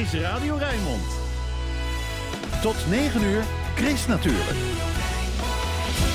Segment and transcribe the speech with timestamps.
[0.00, 1.02] is Radio Rijnmond.
[2.62, 3.42] Tot 9 uur,
[3.74, 4.56] Chris natuurlijk.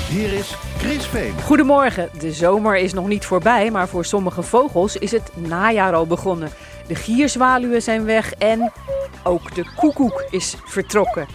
[0.08, 1.40] Hier is Chris Veen.
[1.42, 2.10] Goedemorgen.
[2.18, 6.50] De zomer is nog niet voorbij, maar voor sommige vogels is het najaar al begonnen.
[6.86, 8.72] De gierzwaluwen zijn weg en
[9.24, 11.26] ook de koekoek is vertrokken.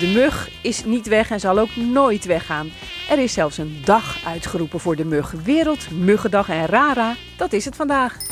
[0.00, 2.70] De mug is niet weg en zal ook nooit weggaan.
[3.10, 5.30] Er is zelfs een dag uitgeroepen voor de mug.
[5.44, 8.27] Wereldmuggendag en rara, dat is het vandaag.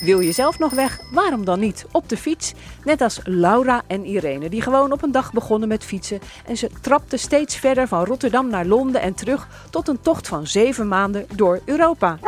[0.00, 1.00] Wil je zelf nog weg?
[1.10, 1.86] Waarom dan niet?
[1.90, 2.54] Op de fiets.
[2.84, 6.20] Net als Laura en Irene, die gewoon op een dag begonnen met fietsen.
[6.46, 10.46] En ze trapten steeds verder van Rotterdam naar Londen en terug tot een tocht van
[10.46, 12.18] zeven maanden door Europa.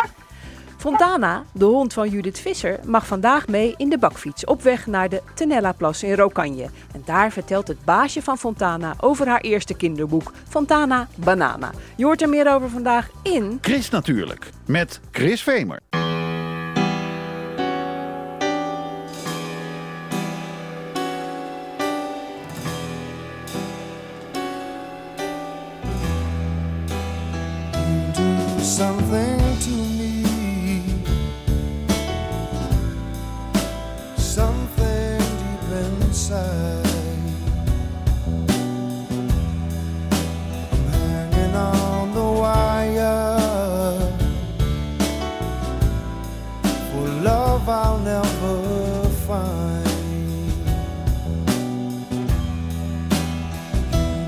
[0.77, 5.09] Fontana, de hond van Judith Visser, mag vandaag mee in de bakfiets op weg naar
[5.09, 6.69] de Tenella-plas in Rokanje.
[6.93, 11.71] En daar vertelt het baasje van Fontana over haar eerste kinderboek, Fontana Banana.
[11.97, 13.59] Je hoort er meer over vandaag in...
[13.61, 15.79] Chris natuurlijk, met Chris Vemer.
[28.81, 30.25] Something to me,
[34.17, 36.87] something deep inside.
[40.73, 43.37] I'm hanging on the wire
[46.91, 49.87] for love I'll never find.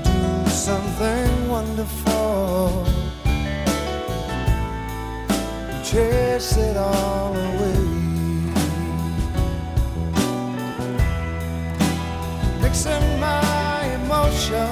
[0.05, 2.82] You do something wonderful
[5.93, 7.83] chase it all away.
[12.61, 14.63] Mixing my emotions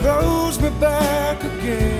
[0.00, 1.99] throws me back again.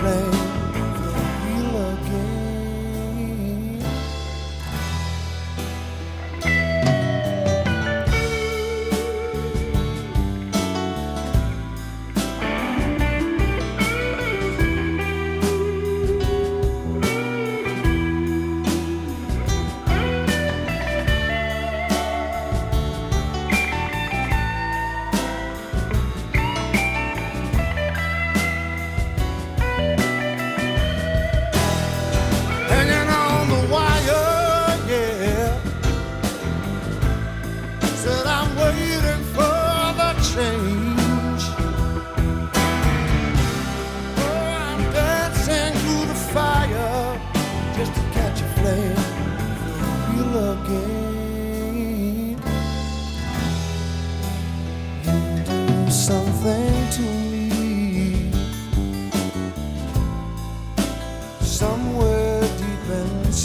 [0.00, 0.49] Flame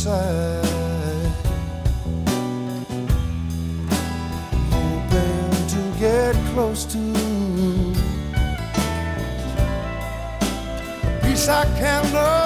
[0.06, 0.66] inside.
[4.72, 7.00] Hoping to get close to
[11.04, 12.44] a peace I cannot find.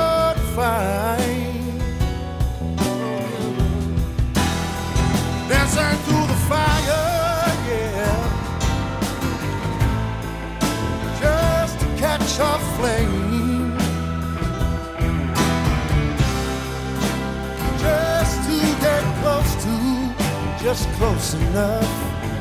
[20.70, 21.92] Just close enough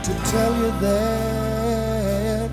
[0.03, 2.51] to tell you that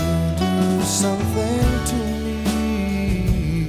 [0.00, 2.00] you do something to
[2.44, 3.68] me,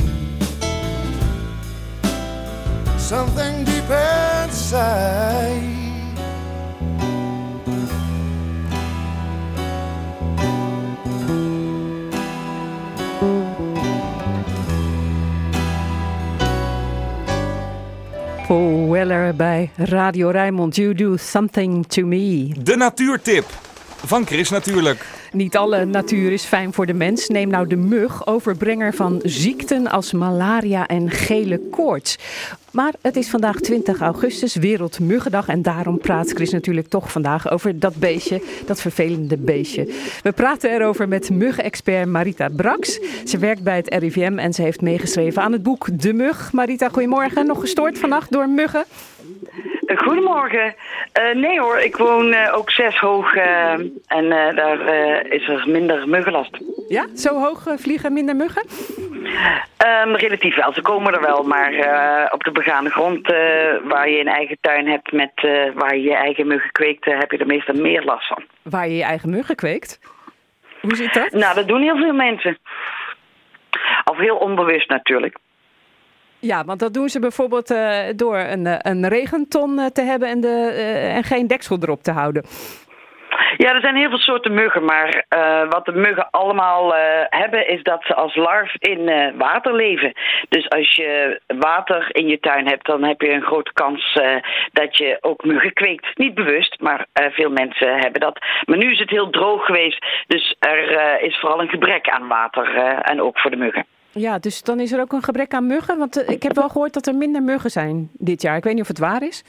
[2.98, 5.73] something deep inside.
[19.36, 20.76] Bij Radio Rijnmond.
[20.76, 22.52] You do something to me.
[22.64, 23.46] De natuurtip.
[24.06, 25.06] Van Chris natuurlijk.
[25.34, 27.28] Niet alle natuur is fijn voor de mens.
[27.28, 32.18] Neem nou de mug, overbrenger van ziekten als malaria en gele koorts.
[32.72, 35.48] Maar het is vandaag 20 augustus, Wereldmuggendag.
[35.48, 39.88] En daarom praat Chris natuurlijk toch vandaag over dat beestje, dat vervelende beestje.
[40.24, 43.00] We praten erover met muggenexpert Marita Brax.
[43.26, 46.52] Ze werkt bij het RIVM en ze heeft meegeschreven aan het boek De Mug.
[46.52, 47.46] Marita, goedemorgen.
[47.46, 48.86] Nog gestoord vannacht door muggen?
[49.96, 50.76] Goedemorgen.
[51.12, 53.74] Eh, nee hoor, ik woon eh, ook zes hoog eh,
[54.08, 54.88] en daar
[55.26, 56.58] is er minder muggenlast.
[56.88, 58.66] Ja, zo hoog vliegen minder muggen?
[59.78, 60.74] Ehm, relatief wel.
[60.74, 61.72] Ze komen er wel, maar
[62.32, 63.28] op de begane grond
[63.84, 65.32] waar je een eigen tuin hebt met
[65.74, 68.44] waar je je eigen muggen kweekt, heb je er meestal meer last van.
[68.62, 70.00] Waar je je eigen muggen kweekt?
[70.82, 71.32] Hoe zit dat?
[71.32, 72.58] Nou, dat doen heel veel mensen.
[74.04, 75.38] Of heel onbewust natuurlijk.
[76.46, 80.28] Ja, want dat doen ze bijvoorbeeld eh, door een, eh, een regenton eh, te hebben
[80.28, 80.56] en, de,
[81.16, 82.44] en geen deksel erop te houden.
[83.58, 85.26] Ja, er zijn heel veel soorten muggen, maar
[85.70, 86.94] wat de muggen allemaal
[87.30, 90.14] hebben is dat ze als larf in water leven.
[90.50, 94.20] Dus als je water in je tuin hebt, dan heb je een grote kans
[94.72, 96.18] dat je ook muggen kweekt.
[96.18, 98.40] Niet bewust, maar veel mensen hebben dat.
[98.66, 102.78] Maar nu is het heel droog geweest, dus er is vooral een gebrek aan water
[103.02, 103.86] en ook voor de muggen.
[104.14, 105.98] Ja, dus dan is er ook een gebrek aan muggen.
[105.98, 108.58] Want eh, ik heb wel gehoord dat er minder muggen zijn dit jaar.
[108.58, 109.44] Ik weet niet of het waar is.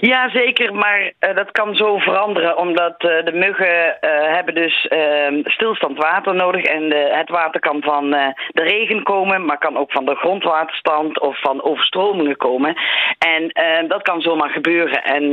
[0.00, 4.86] Ja, zeker, maar eh, dat kan zo veranderen, omdat eh, de muggen eh, hebben dus
[4.86, 9.92] ehm, stilstand water nodig en het water kan van de regen komen, maar kan ook
[9.92, 12.74] van de grondwaterstand of van overstromingen komen.
[13.18, 13.52] En
[13.88, 15.04] dat kan zomaar gebeuren.
[15.04, 15.30] En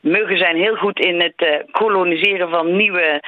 [0.00, 3.22] muggen zijn heel goed in het koloniseren van nieuwe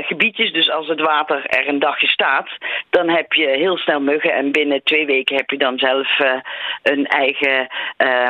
[0.00, 0.52] gebiedjes.
[0.52, 2.48] Dus als het water er een dagje staat,
[2.90, 6.18] dan heb je heel snel muggen en binnen twee weken heb je dan zelf
[6.82, 7.68] een eigen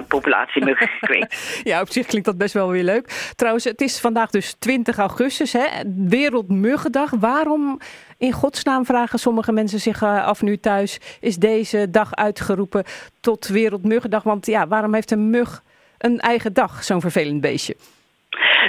[0.08, 1.45] populatie muggen gekweekt.
[1.62, 3.32] Ja, op zich klinkt dat best wel weer leuk.
[3.36, 5.66] Trouwens, het is vandaag dus 20 augustus, hè?
[6.08, 7.10] Wereldmuggendag.
[7.10, 7.80] Waarom
[8.18, 12.84] in godsnaam vragen sommige mensen zich eh, af nu thuis, is deze dag uitgeroepen
[13.20, 14.22] tot Wereldmuggendag?
[14.22, 15.62] Want ja, waarom heeft een mug
[15.98, 17.76] een eigen dag, zo'n vervelend beestje?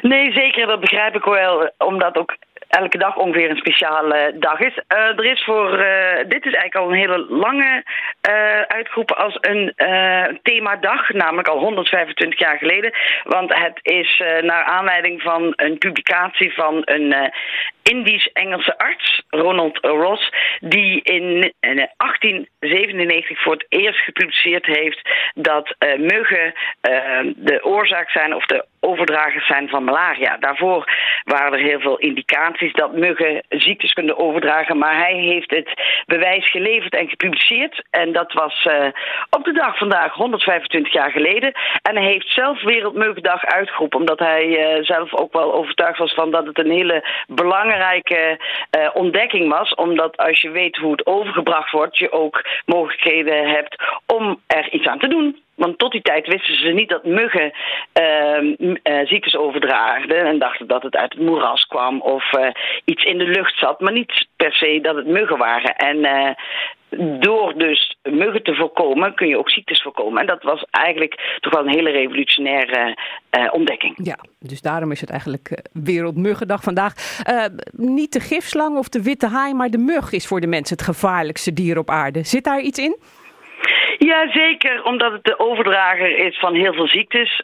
[0.02, 2.36] Nee, zeker, dat begrijp ik wel, omdat ook
[2.68, 4.80] elke dag ongeveer een speciale dag is.
[4.88, 7.84] Eh, er is voor, eh, dit is eigenlijk al een hele lange
[8.22, 9.74] eh, uitgeroepen als een
[10.44, 12.94] themadag, namelijk al 125 jaar geleden.
[13.24, 17.32] Want het is naar aanleiding van een publicatie van een
[17.90, 26.00] Indisch-Engelse arts, Ronald Ross, die in eh, 1897 voor het eerst gepubliceerd heeft dat eh,
[26.00, 30.38] muggen eh, de oorzaak zijn of de overdragers zijn van malaria.
[30.38, 30.92] Daarvoor
[31.24, 35.70] waren er heel veel indicaties dat muggen ziektes kunnen overdragen, maar hij heeft het
[36.06, 37.84] bewijs geleverd en gepubliceerd.
[37.90, 38.88] En dat was eh,
[39.30, 41.52] op de dag vandaag 125 jaar geleden.
[41.82, 46.32] En hij heeft zelf Wereldmuggendag uitgeroepen, omdat hij eh, zelf ook wel overtuigd was van
[46.32, 49.74] dat het een hele belangrijke eh, ontdekking was.
[49.76, 53.76] Omdat als je weet hoe het overgebracht wordt, je ook mogelijkheden hebt
[54.06, 55.42] om er iets aan te doen.
[55.56, 57.52] Want tot die tijd wisten ze niet dat muggen
[57.94, 60.26] ehm, eh, ziektes overdraagden.
[60.26, 62.50] En dachten dat het uit het moeras kwam of eh,
[62.86, 63.80] iets in de lucht zat.
[63.80, 65.76] Maar niet per se dat het muggen waren.
[65.76, 66.06] En
[67.20, 70.22] door dus muggen te voorkomen kun je ook ziektes voorkomen.
[70.22, 72.98] En dat was eigenlijk toch wel een hele revolutionaire
[73.30, 73.94] eh, ontdekking.
[74.04, 76.94] Ja, dus daarom is het eigenlijk eh, Wereldmuggendag vandaag.
[77.24, 80.78] Eh, niet de gifslang of de witte haai, maar de mug is voor de mensen
[80.78, 82.24] het gevaarlijkste dier op aarde.
[82.24, 82.98] Zit daar iets in?
[83.98, 87.44] Ja, zeker, omdat het de overdrager is van heel veel ziektes.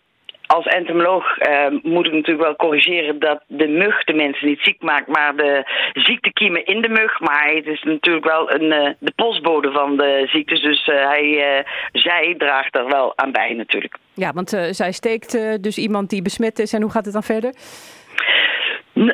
[0.53, 4.81] Als entomoloog eh, moet ik natuurlijk wel corrigeren dat de mug de mensen niet ziek
[4.81, 7.19] maakt, maar de ziektekiemen in de mug.
[7.19, 11.57] Maar het is natuurlijk wel een, eh, de postbode van de ziektes, dus eh, hij,
[11.57, 13.97] eh, zij draagt er wel aan bij natuurlijk.
[14.13, 16.73] Ja, want zij steekt dus iemand die besmet is.
[16.73, 17.53] En hoe gaat het dan verder?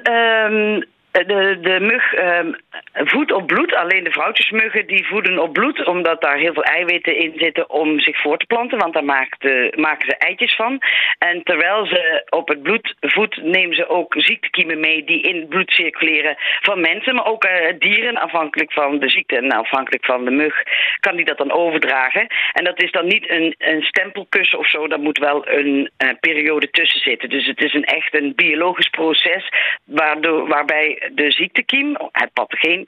[0.03, 2.51] Ehm, de, de mug ehm,
[2.93, 3.75] voedt op bloed.
[3.75, 7.99] Alleen de vrouwtjesmuggen die voeden op bloed, omdat daar heel veel eiwitten in zitten om
[7.99, 8.77] zich voor te planten.
[8.77, 10.79] Want daar maken, de, maken ze eitjes van.
[11.17, 15.49] En terwijl ze op het bloed voedt, nemen ze ook ziektekiemen mee die in het
[15.49, 17.15] bloed circuleren van mensen.
[17.15, 20.63] Maar ook eh, dieren, afhankelijk van de ziekte en afhankelijk van de mug,
[20.99, 22.27] kan die dat dan overdragen.
[22.53, 26.09] En dat is dan niet een, een stempelkussen of zo, daar moet wel een eh,
[26.19, 27.29] periode tussen zitten.
[27.29, 29.49] Dus het is een echt een biologisch proces
[29.85, 32.87] waardoor, waarbij de ziektekiem, het pathogeen,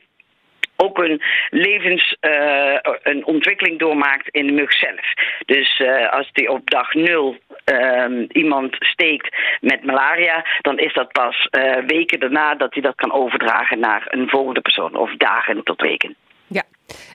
[0.81, 5.13] ook een levens, eh, een ontwikkeling doormaakt in de mug zelf.
[5.45, 11.11] Dus eh, als die op dag nul ehm, iemand steekt met malaria, dan is dat
[11.11, 15.63] pas eh, weken daarna dat hij dat kan overdragen naar een volgende persoon, of dagen
[15.63, 16.15] tot weken.
[16.47, 16.63] Ja,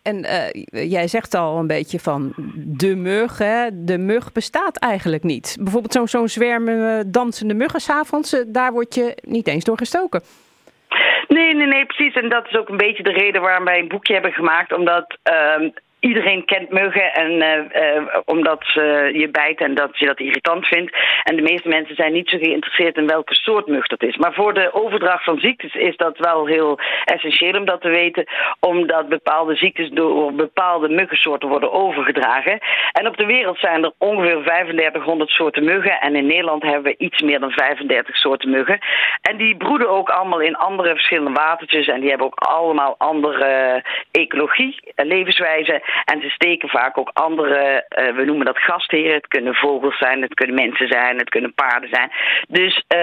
[0.02, 0.20] en
[0.70, 3.38] jij zegt al een beetje van de mug.
[3.38, 3.84] Hè?
[3.84, 5.56] De mug bestaat eigenlijk niet.
[5.60, 6.66] Bijvoorbeeld zo'n zo'n zwerm
[7.10, 10.22] dansende muggen s'avonds, daar word je niet eens door gestoken.
[11.28, 12.14] Nee, nee, nee, precies.
[12.14, 14.72] En dat is ook een beetje de reden waarom wij een boekje hebben gemaakt.
[14.72, 15.68] Omdat ehm,
[16.06, 20.66] iedereen kent muggen en, eh, eh, omdat ze je bijten en dat je dat irritant
[20.66, 20.96] vindt.
[21.22, 24.16] En de meeste mensen zijn niet zo geïnteresseerd in welke soort mug dat is.
[24.16, 28.24] Maar voor de overdracht van ziektes is dat wel heel essentieel om dat te weten,
[28.60, 32.58] omdat bepaalde ziektes door bepaalde muggensoorten worden overgedragen.
[32.92, 36.94] En op de wereld zijn er ongeveer 3500 soorten muggen en in Nederland hebben we
[36.98, 38.78] iets meer dan 35 soorten muggen.
[39.20, 43.82] En die broeden ook allemaal in andere verschillende watertjes en die hebben ook allemaal andere
[44.10, 45.82] ecologie, levenswijze.
[46.04, 49.14] En ze steken vaak ook andere, uh, we noemen dat gastheren.
[49.14, 52.10] Het kunnen vogels zijn, het kunnen mensen zijn, het kunnen paarden zijn.
[52.48, 53.00] Dus uh,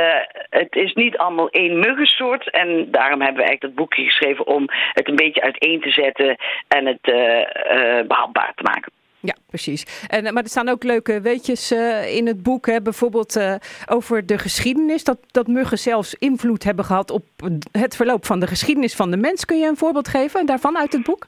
[0.50, 2.50] het is niet allemaal één muggensoort.
[2.50, 6.36] En daarom hebben we eigenlijk dat boekje geschreven om het een beetje uiteen te zetten
[6.68, 8.92] en het uh, behapbaar te maken.
[9.20, 10.08] Ja, precies.
[10.08, 11.72] En, maar er staan ook leuke weetjes
[12.08, 12.66] in het boek.
[12.66, 12.82] Hè?
[12.82, 15.04] Bijvoorbeeld over de geschiedenis.
[15.04, 17.24] Dat, dat muggen zelfs invloed hebben gehad op
[17.72, 19.46] het verloop van de geschiedenis van de mens.
[19.46, 21.28] Kun je een voorbeeld geven daarvan uit het boek?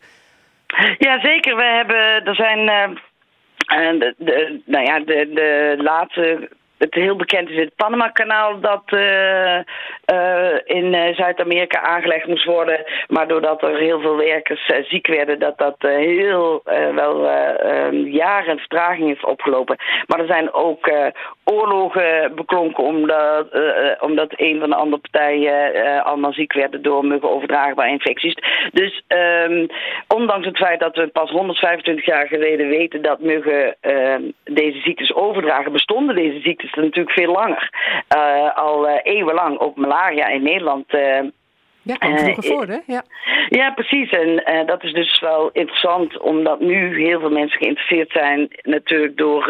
[0.98, 1.56] Ja, zeker.
[1.56, 6.50] We hebben, er zijn, uh, de, de, nou ja, de, de laatste
[6.86, 12.84] het heel bekend is het Panama-kanaal dat uh, uh, in uh, Zuid-Amerika aangelegd moest worden.
[13.08, 16.62] Maar doordat er heel veel werkers ziek werden, dat dat heel
[16.96, 19.78] wel ehm, jaren vertraging heeft opgelopen.
[20.08, 20.92] Maar er zijn ook
[21.44, 23.48] oorlogen beklonken omdat,
[24.00, 28.36] omdat een van de andere partijen allemaal ziek werden door muggen overdraagbare infecties.
[28.72, 29.68] Dus ehm,
[30.08, 35.14] ondanks het feit dat we pas 125 jaar geleden weten dat muggen ehm, deze ziektes
[35.14, 37.70] overdragen, bestonden deze ziektes is natuurlijk veel langer.
[38.18, 40.94] Uh, al uh, eeuwenlang, ook malaria in Nederland.
[40.94, 41.20] Uh,
[41.82, 42.80] ja, kwam vroeger voor, hè?
[42.86, 43.04] Ja,
[43.50, 44.10] ja precies.
[44.10, 49.46] En dat is dus wel interessant, omdat nu heel veel mensen geïnteresseerd zijn, natuurlijk door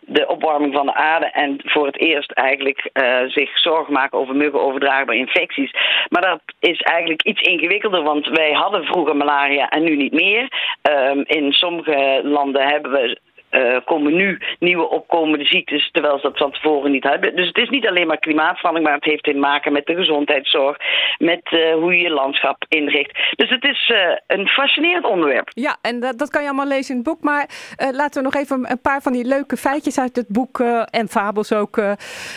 [0.00, 1.26] de opwarming van de aarde.
[1.26, 2.90] En voor het eerst eigenlijk
[3.26, 5.72] zich zorgen maken over muggenoverdraagbare infecties.
[6.08, 10.48] Maar dat is eigenlijk iets ingewikkelder, want wij hadden vroeger malaria en nu niet meer.
[10.82, 13.18] Ehm, in sommige landen hebben we
[13.50, 17.36] uh, komen nu nieuwe opkomende ziektes, terwijl ze dat van tevoren niet hadden.
[17.36, 20.76] Dus het is niet alleen maar klimaatverandering, maar het heeft te maken met de gezondheidszorg,
[21.18, 23.18] met uh, hoe je je landschap inricht.
[23.36, 25.48] Dus het is uh, een fascinerend onderwerp.
[25.54, 27.22] Ja, en dat, dat, kan je allemaal lezen in het boek.
[27.22, 27.48] Maar
[27.92, 31.52] laten we nog even een paar van die leuke feitjes uit het boek en fabels
[31.52, 31.80] ook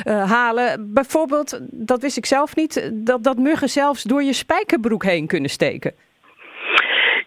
[0.05, 0.93] halen.
[0.93, 5.49] Bijvoorbeeld, dat wist ik zelf niet, dat, dat muggen zelfs door je spijkerbroek heen kunnen
[5.49, 6.02] steken.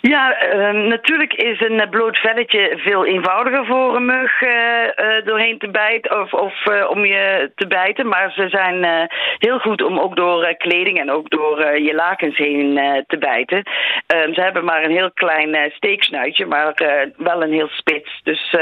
[0.00, 5.24] Ja, uh, natuurlijk is een eh, bloot velletje veel eenvoudiger voor een mug uh, uh,
[5.24, 6.54] doorheen te bijten of, of
[6.88, 8.08] om je te bijten.
[8.08, 12.74] Maar ze zijn heel goed om ook door kleding en ook door je lakens heen
[13.06, 13.62] te bijten.
[14.06, 16.74] Ehm, ze hebben maar een heel klein steeksnuitje, maar
[17.16, 18.20] wel een heel spits.
[18.22, 18.54] Dus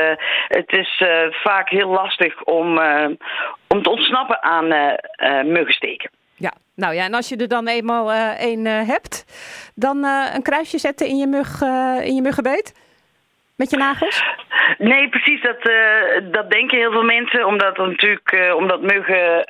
[0.49, 2.79] het is vaak heel lastig om,
[3.69, 4.97] om te ontsnappen aan
[5.47, 6.11] muggensteken.
[6.45, 9.25] Ja, nou ja, en als je er dan eenmaal uh, een uh, hebt,
[9.75, 11.61] dan uh, een kruisje zetten in je, mug,
[12.03, 12.75] in je muggenbeet?
[13.57, 14.23] Met je nagels?
[14.79, 15.43] Nee, precies.
[15.43, 15.63] Dat,
[16.33, 17.47] dat denken heel veel mensen.
[17.47, 19.45] Omdat, natuurlijk, omdat muggen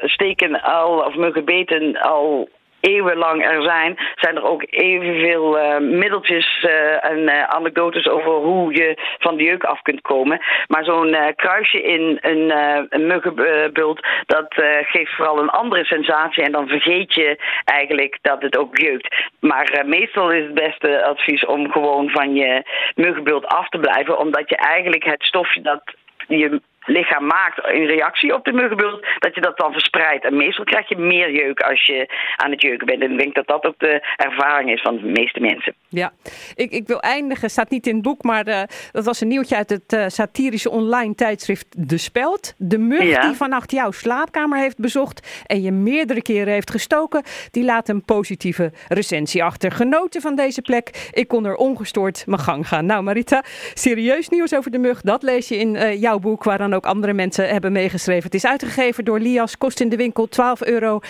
[0.00, 2.48] steken al, of muggenbeten al
[2.86, 8.74] eeuwenlang er zijn, zijn er ook evenveel uh, middeltjes uh, en uh, anekdotes over hoe
[8.74, 10.40] je van de jeuk af kunt komen.
[10.66, 12.50] Maar zo'n kruisje in een,
[12.88, 18.58] een muggenbult, dat geeft vooral een andere sensatie en dan vergeet je eigenlijk dat het
[18.58, 19.14] ook jeukt.
[19.40, 22.62] Maar meestal is het beste advies om gewoon van je
[22.94, 25.82] muggenbult af te blijven, omdat je eigenlijk het stofje dat
[26.28, 30.24] je lichaam maakt in reactie op de muggenbult, dat je dat dan verspreidt.
[30.24, 33.02] En meestal krijg je meer jeuk als je aan het jeuken bent.
[33.02, 35.74] En ik denk dat dat ook de ervaring is van de meeste mensen.
[35.88, 36.12] Ja,
[36.54, 38.62] ik, ik wil eindigen, staat niet in het boek, maar uh,
[38.92, 42.54] dat was een nieuwtje uit het uh, satirische online tijdschrift De Speld.
[42.56, 43.20] De mug ja.
[43.20, 48.04] die vannacht jouw slaapkamer heeft bezocht en je meerdere keren heeft gestoken, die laat een
[48.04, 49.72] positieve recensie achter.
[49.72, 52.86] Genoten van deze plek, ik kon er ongestoord mijn gang gaan.
[52.86, 53.42] Nou Marita,
[53.74, 56.86] serieus nieuws over de mug, dat lees je in uh, jouw boek, waar dan ook
[56.86, 58.24] andere mensen hebben meegeschreven.
[58.24, 61.00] Het is uitgegeven door Lias, kost in de winkel 12,50 euro.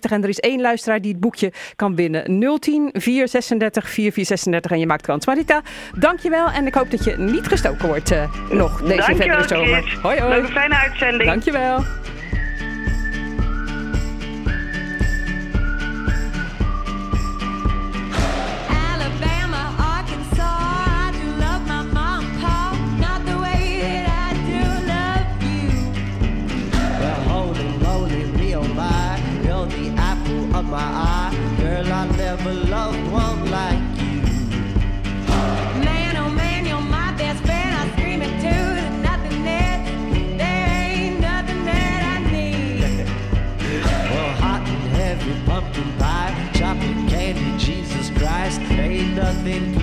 [0.00, 2.24] En er is één luisteraar die het boekje kan winnen.
[2.60, 5.26] 010 436 4436 en je maakt kans.
[5.26, 5.62] Marita,
[5.98, 9.98] dankjewel en ik hoop dat je niet gestoken wordt uh, nog deze verdere zomer.
[10.02, 10.38] Hoi hoi.
[10.38, 11.30] Een fijne uitzending.
[11.30, 11.84] Dankjewel.
[30.64, 31.56] My eye.
[31.58, 34.22] Girl, I never loved one like you.
[35.84, 37.74] Man, oh man, you're my best friend.
[37.74, 38.64] I scream it too.
[38.76, 39.84] There's nothing that,
[40.38, 42.80] there ain't nothing that I need.
[44.10, 48.60] well, hot and heavy pumpkin pie, chocolate candy, Jesus Christ.
[48.70, 49.75] Ain't nothing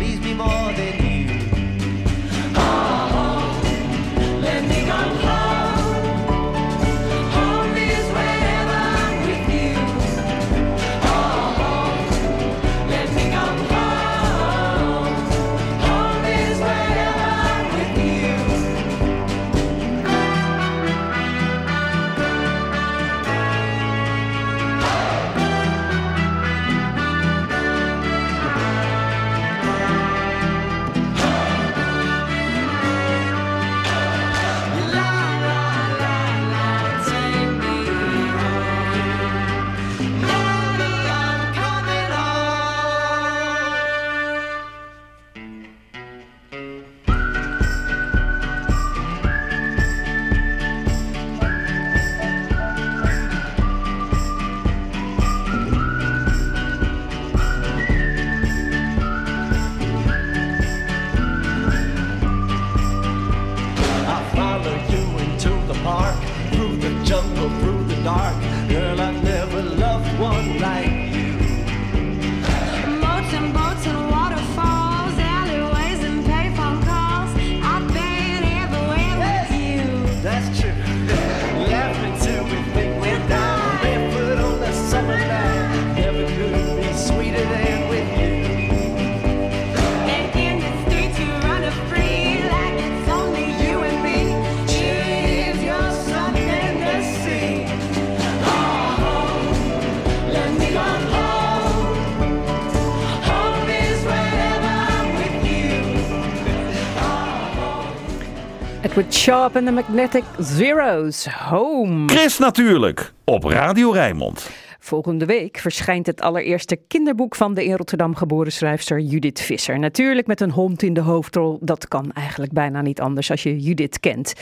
[109.24, 111.28] Sharp en de Magnetic Zeros.
[111.28, 112.08] Home.
[112.10, 114.50] Chris natuurlijk, op Radio Rijnmond.
[114.94, 119.80] Volgende week verschijnt het allereerste kinderboek van de in Rotterdam geboren schrijfster Judith Visser.
[119.80, 121.58] Natuurlijk met een hond in de hoofdrol.
[121.62, 124.34] Dat kan eigenlijk bijna niet anders als je Judith kent.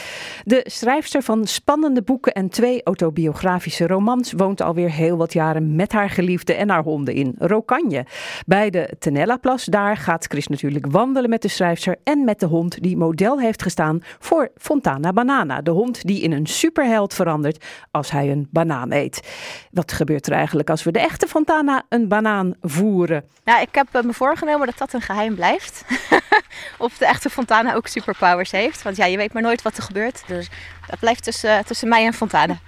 [0.43, 5.91] De schrijfster van spannende boeken en twee autobiografische romans woont alweer heel wat jaren met
[5.91, 8.05] haar geliefde en haar honden in Rokanje.
[8.45, 12.81] Bij de Tenellaplas daar gaat Chris natuurlijk wandelen met de schrijfster en met de hond
[12.81, 15.61] die model heeft gestaan voor Fontana Banana.
[15.61, 19.29] De hond die in een superheld verandert als hij een banaan eet.
[19.71, 23.23] Wat gebeurt er eigenlijk als we de echte Fontana een banaan voeren?
[23.43, 25.85] Nou, ik heb eh, me voorgenomen dat dat een geheim blijft.
[26.77, 28.81] of de echte Fontana ook superpowers heeft.
[28.81, 30.23] Want ja, je weet maar nooit wat er gebeurt.
[30.27, 30.49] Dus
[30.87, 32.59] dat blijft tussen, tussen mij en Fontana.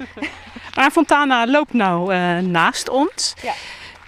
[0.76, 3.34] Maar Fontana loopt nou eh, naast ons.
[3.42, 3.54] Ja.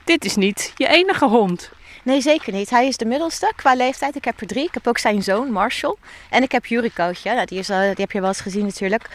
[0.04, 1.72] Dit is niet je enige hond.
[2.06, 2.70] Nee, zeker niet.
[2.70, 4.16] Hij is de middelste qua leeftijd.
[4.16, 4.64] Ik heb er drie.
[4.64, 5.96] Ik heb ook zijn zoon, Marshall.
[6.30, 7.34] En ik heb Jurikootje.
[7.34, 9.10] Nou, die, is, eh, die heb je wel eens gezien natuurlijk.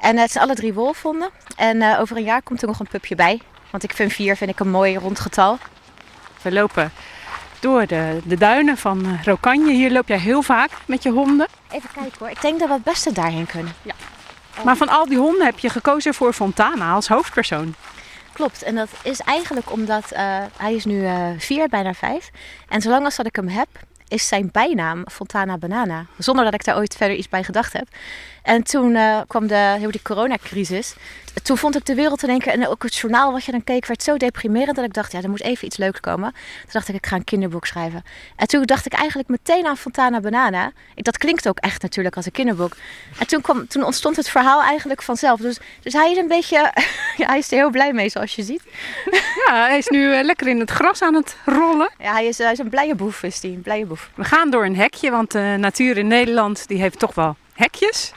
[0.00, 1.30] En eh, het zijn alle drie wolfhonden.
[1.56, 3.40] En eh, over een jaar komt er nog een pupje bij.
[3.70, 5.58] Want ik vind vier vind ik een mooi rond getal.
[6.42, 6.92] We lopen
[7.60, 9.72] door de, de duinen van eh, Rokanje.
[9.72, 11.46] Hier loop jij heel vaak met je honden.
[11.70, 12.30] Even kijken hoor.
[12.30, 13.72] Ik denk dat we het beste daarheen kunnen.
[14.64, 17.74] Maar van al die honden heb je gekozen voor Fontana als hoofdpersoon.
[18.32, 18.62] Klopt.
[18.62, 20.22] En dat is eigenlijk omdat eh,
[20.56, 22.30] hij is nu eh, vier, bijna vijf.
[22.68, 23.68] En zolang als dat ik hem heb,
[24.08, 26.06] is zijn bijnaam Fontana Banana.
[26.18, 27.88] Zonder dat ik daar ooit verder iets bij gedacht heb.
[28.42, 30.94] En toen eh, kwam de, heel die coronacrisis.
[31.42, 33.64] Toen vond ik de wereld in één keer, en ook het journaal wat je dan
[33.64, 36.32] keek, werd zo deprimerend dat ik dacht, ja, er moet even iets leuks komen.
[36.32, 38.04] Toen dacht ik, ik ga een kinderboek schrijven.
[38.36, 40.72] En toen dacht ik eigenlijk meteen aan Fontana Banana.
[40.94, 42.76] Ik, dat klinkt ook echt natuurlijk als een kinderboek.
[43.18, 45.40] En toen, kwam, toen ontstond het verhaal eigenlijk vanzelf.
[45.40, 46.56] Dus, dus hij is een beetje,
[47.16, 48.62] ja, hij is er heel blij mee zoals je ziet.
[49.46, 51.90] Ja, hij is nu eh, lekker in het gras aan het rollen.
[51.98, 54.10] Ja, hij is, hij is een blije boef, is hij, een blije boef.
[54.14, 58.12] We gaan door een hekje, want de natuur in Nederland die heeft toch wel hekjes.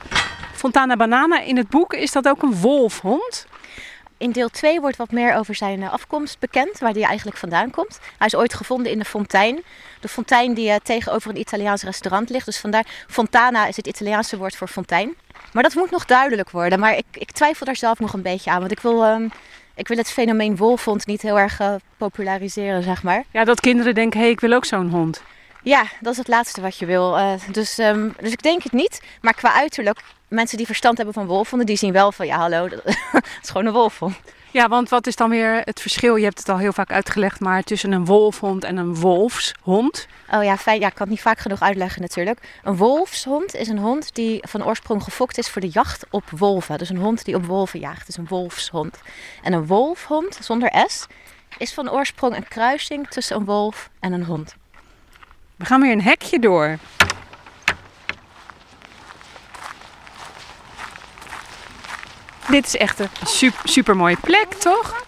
[0.53, 3.45] Fontana Banana, in het boek is dat ook een wolfhond.
[4.17, 7.71] In deel 2 wordt wat meer over zijn eh, afkomst bekend, waar hij eigenlijk vandaan
[7.71, 7.99] komt.
[8.17, 9.63] Hij is ooit gevonden in de fontein.
[9.99, 12.45] De fontein die eh, tegenover een Italiaans restaurant ligt.
[12.45, 15.15] Dus vandaar, Fontana is het Italiaanse woord voor fontein.
[15.53, 16.79] Maar dat moet nog duidelijk worden.
[16.79, 18.59] Maar ik, ik twijfel daar zelf nog een beetje aan.
[18.59, 19.27] Want ik wil, ehm,
[19.75, 23.23] ik wil het fenomeen wolfhond niet heel erg eh, populariseren, zeg maar.
[23.31, 25.23] Ja, dat kinderen denken, hé, hey, ik wil ook zo'n hond.
[25.63, 27.17] Ja, dat is het laatste wat je wil.
[27.17, 29.01] Eh, dus, ehm, dus ik denk het niet.
[29.21, 32.67] Maar qua uiterlijk, mensen die verstand hebben van wolfhonden, die zien wel van, ja hallo,
[32.69, 32.81] dat
[33.41, 34.15] is gewoon een wolfhond.
[34.51, 36.15] Ja, want wat is dan weer het verschil?
[36.15, 40.07] Je hebt het al heel vaak uitgelegd, maar tussen een wolfhond en een wolfshond.
[40.31, 40.79] Oh ja, fijn.
[40.79, 42.39] Ja, ik kan het niet vaak genoeg uitleggen natuurlijk.
[42.63, 46.77] Een wolfshond is een hond die van oorsprong gefokt is voor de jacht op wolven.
[46.77, 49.01] Dus een hond die op wolven jaagt, is een wolfshond.
[49.43, 51.05] En een wolfhond, zonder S,
[51.57, 54.55] is van oorsprong een kruising tussen een wolf en een hond.
[55.61, 56.77] We gaan weer een hekje door.
[62.49, 65.05] Dit is echt een super, super mooie plek, toch?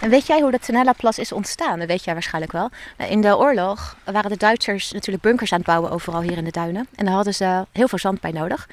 [0.00, 1.78] En weet jij hoe de Tenella-plas is ontstaan?
[1.78, 2.70] Dat weet jij waarschijnlijk wel.
[2.96, 6.44] Nou, In de oorlog waren de Duitsers natuurlijk bunkers aan het bouwen overal hier in
[6.44, 6.88] de duinen.
[6.94, 8.68] En daar hadden ze heel veel zand bij nodig.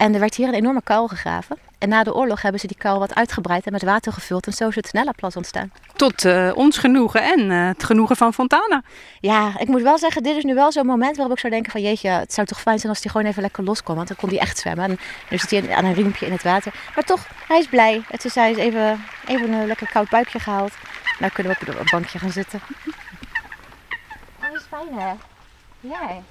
[0.00, 1.58] En er werd hier een enorme kuil gegraven.
[1.78, 4.46] En na de oorlog hebben ze die kuil wat uitgebreid en met water gevuld.
[4.46, 5.72] En zo is de Tenella-plas ontstaan.
[5.96, 8.82] Tot eh, ons genoegen en eh, het genoegen van Fontana.
[9.20, 11.72] Ja, ik moet wel zeggen, dit is nu wel zo'n moment waarop ik zou denken
[11.72, 11.80] van...
[11.80, 13.96] Jeetje, het zou toch fijn zijn als hij gewoon even lekker los kon.
[13.96, 14.84] Want dan kon hij echt zwemmen.
[14.84, 14.98] En
[15.30, 16.74] nu zit hij aan een riempje in het water.
[16.94, 18.02] Maar toch, hij is blij.
[18.08, 20.72] Het is, hij is even, even een lekker koud buikje gehaald.
[21.18, 22.60] Nou kunnen we op een bankje gaan zitten.
[24.40, 25.12] Dat is fijn, hè?
[25.80, 26.22] Ja.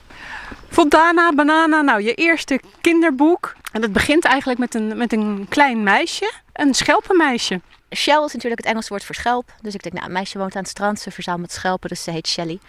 [0.70, 3.56] Fontana, Banana, nou je eerste kinderboek.
[3.72, 7.62] En het begint eigenlijk met een, met een klein meisje, een schelpenmeisje.
[7.96, 9.54] Shell is natuurlijk het Engelse woord voor schelp.
[9.62, 12.12] Dus ik denk, nou, een meisje woont aan het strand, ze verzamelt schelpen, dus ze
[12.12, 12.60] heet Shelly.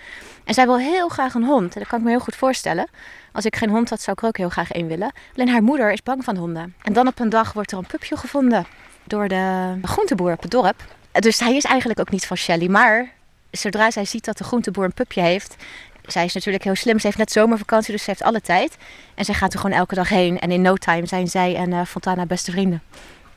[0.44, 1.74] En zij wil heel graag een hond.
[1.74, 2.88] En dat kan ik me heel goed voorstellen.
[3.32, 5.12] Als ik geen hond had, zou ik er ook heel graag één willen.
[5.34, 6.74] Alleen haar moeder is bang van honden.
[6.82, 8.66] En dan op een dag wordt er een pupje gevonden
[9.04, 10.84] door de groenteboer op het dorp.
[11.12, 12.66] Dus hij is eigenlijk ook niet van Shelly.
[12.66, 13.12] Maar
[13.50, 15.56] zodra zij ziet dat de groenteboer een pupje heeft...
[16.06, 16.98] Zij is natuurlijk heel slim.
[16.98, 18.76] Ze heeft net zomervakantie, dus ze heeft alle tijd.
[19.14, 20.38] En zij gaat er gewoon elke dag heen.
[20.38, 22.82] En in no time zijn zij en eh, Fontana beste vrienden.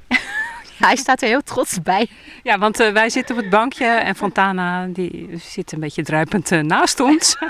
[0.78, 2.10] hij staat er heel trots bij.
[2.44, 6.52] Ja, want eh, wij zitten op het bankje en Fontana die zit een beetje druipend
[6.52, 7.36] eh, naast ons.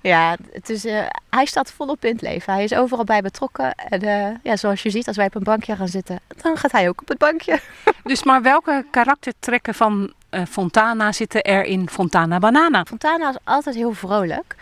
[0.00, 2.52] Ja, het is, eh, hij staat volop in het leven.
[2.52, 3.74] Hij is overal bij betrokken.
[3.74, 6.88] En ja, zoals je ziet, als wij op een bankje gaan zitten, dan gaat hij
[6.88, 7.60] ook op het bankje.
[8.04, 10.12] dus maar welke karaktertrekken van
[10.48, 12.84] Fontana zitten er in Fontana Banana?
[12.84, 14.54] Fontana is altijd heel vrolijk.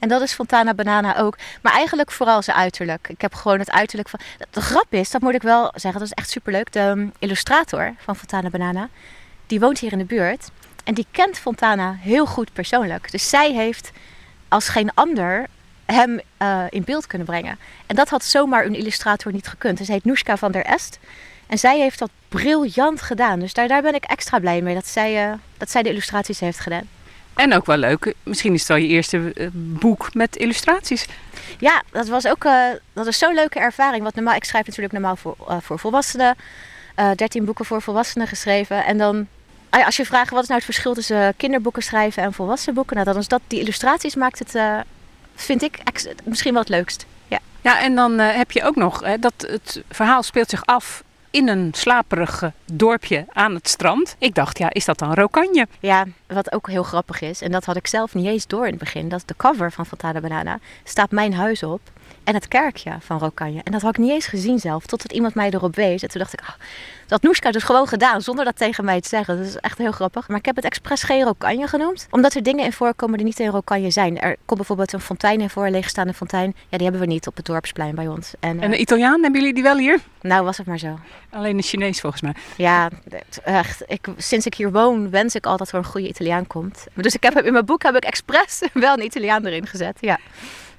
[0.00, 1.36] En dat is Fontana Banana ook.
[1.62, 3.08] Maar eigenlijk vooral zijn uiterlijk.
[3.08, 4.20] Ik heb gewoon het uiterlijk van...
[4.50, 6.72] De grap is, dat moet ik wel zeggen, dat is echt superleuk.
[6.72, 8.88] De um, illustrator van Fontana Banana,
[9.46, 10.50] die woont hier in de buurt.
[10.84, 13.10] En die kent Fontana heel goed persoonlijk.
[13.10, 13.90] Dus zij heeft
[14.48, 15.46] als geen ander
[15.84, 17.58] hem eh, in beeld kunnen brengen.
[17.86, 19.78] En dat had zomaar een illustrator niet gekund.
[19.78, 20.98] Dus Ze heet Noeska van der Est.
[21.46, 23.40] En zij heeft dat briljant gedaan.
[23.40, 26.60] Dus daar, ben ik extra blij mee dat zij, eh, dat zij de illustraties heeft
[26.60, 26.88] gedaan.
[27.40, 28.14] En ook wel leuk.
[28.22, 31.06] Misschien is het wel je eerste eh, boek met illustraties.
[31.58, 34.02] Ja, dat was ook eh, dat is zo'n leuke ervaring.
[34.02, 36.36] Want normaal, ik schrijf natuurlijk normaal voor, eh, voor volwassenen.
[36.94, 38.84] Eh 13 boeken voor volwassenen geschreven.
[38.84, 39.26] En dan,
[39.70, 42.96] ah als je vraagt wat is nou het verschil tussen kinderboeken schrijven en volwassen boeken.
[42.96, 44.84] Nou, dan is dat die illustraties maakt het,
[45.34, 45.78] vind ik,
[46.24, 47.06] misschien wel het leukst.
[47.28, 47.38] Ja.
[47.60, 51.48] Ja, en dan heb je ook nog hè, dat het verhaal speelt zich af in
[51.48, 54.16] een slaperig eh, dorpje aan het strand.
[54.18, 55.66] Ik dacht, ja, is dat dan Rokanje?
[55.80, 58.70] Ja, wat ook heel grappig is, en dat had ik zelf niet eens door in
[58.70, 61.80] het begin, dat de cover van Fontana Banana staat mijn huis op
[62.24, 63.60] en het kerkje van Rokanje.
[63.64, 66.02] En dat had ik niet eens gezien zelf, totdat iemand mij erop wees.
[66.02, 66.54] En toen dacht ik, ah,
[67.06, 69.36] dat Noeska dus gewoon gedaan, zonder dat tegen mij te zeggen.
[69.36, 70.28] Dat is echt heel grappig.
[70.28, 73.40] Maar ik heb het expres geen Rokanje genoemd, omdat er dingen in voorkomen die niet
[73.40, 74.20] in Rokanje zijn.
[74.20, 76.54] Er komt bijvoorbeeld een fontein in voor, een leegstaande fontein.
[76.68, 78.32] Ja, die hebben we niet op het dorpsplein bij ons.
[78.40, 79.98] En, eh, En de Italiaan, hebben jullie die wel hier?
[80.20, 80.98] nou was het maar zo.
[81.30, 82.34] Alleen de Chinees volgens mij.
[82.56, 82.88] Ja,
[83.44, 83.82] echt.
[83.86, 86.86] Ik, sinds ik hier woon, wens ik al dat er een goede Italiaan komt.
[86.94, 89.96] Dus ik heb in mijn boek heb ik expres wel een Italiaan erin gezet.
[90.00, 90.18] Ja.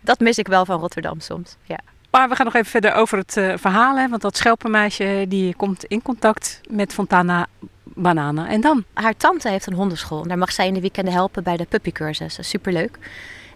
[0.02, 1.56] Dat mis ik wel van Rotterdam soms.
[1.64, 1.80] Ja.
[2.12, 3.98] Maar we gaan nog even verder over het eh, verhaal.
[3.98, 7.48] Hè, want dat schelpenmeisje die komt in contact met Fontana
[7.84, 8.48] Banana.
[8.48, 8.84] En dan?
[8.94, 10.22] Haar tante heeft een hondenschool.
[10.22, 12.36] En daar mag zij in de weekenden helpen bij de puppycursus.
[12.36, 12.98] Dat is superleuk.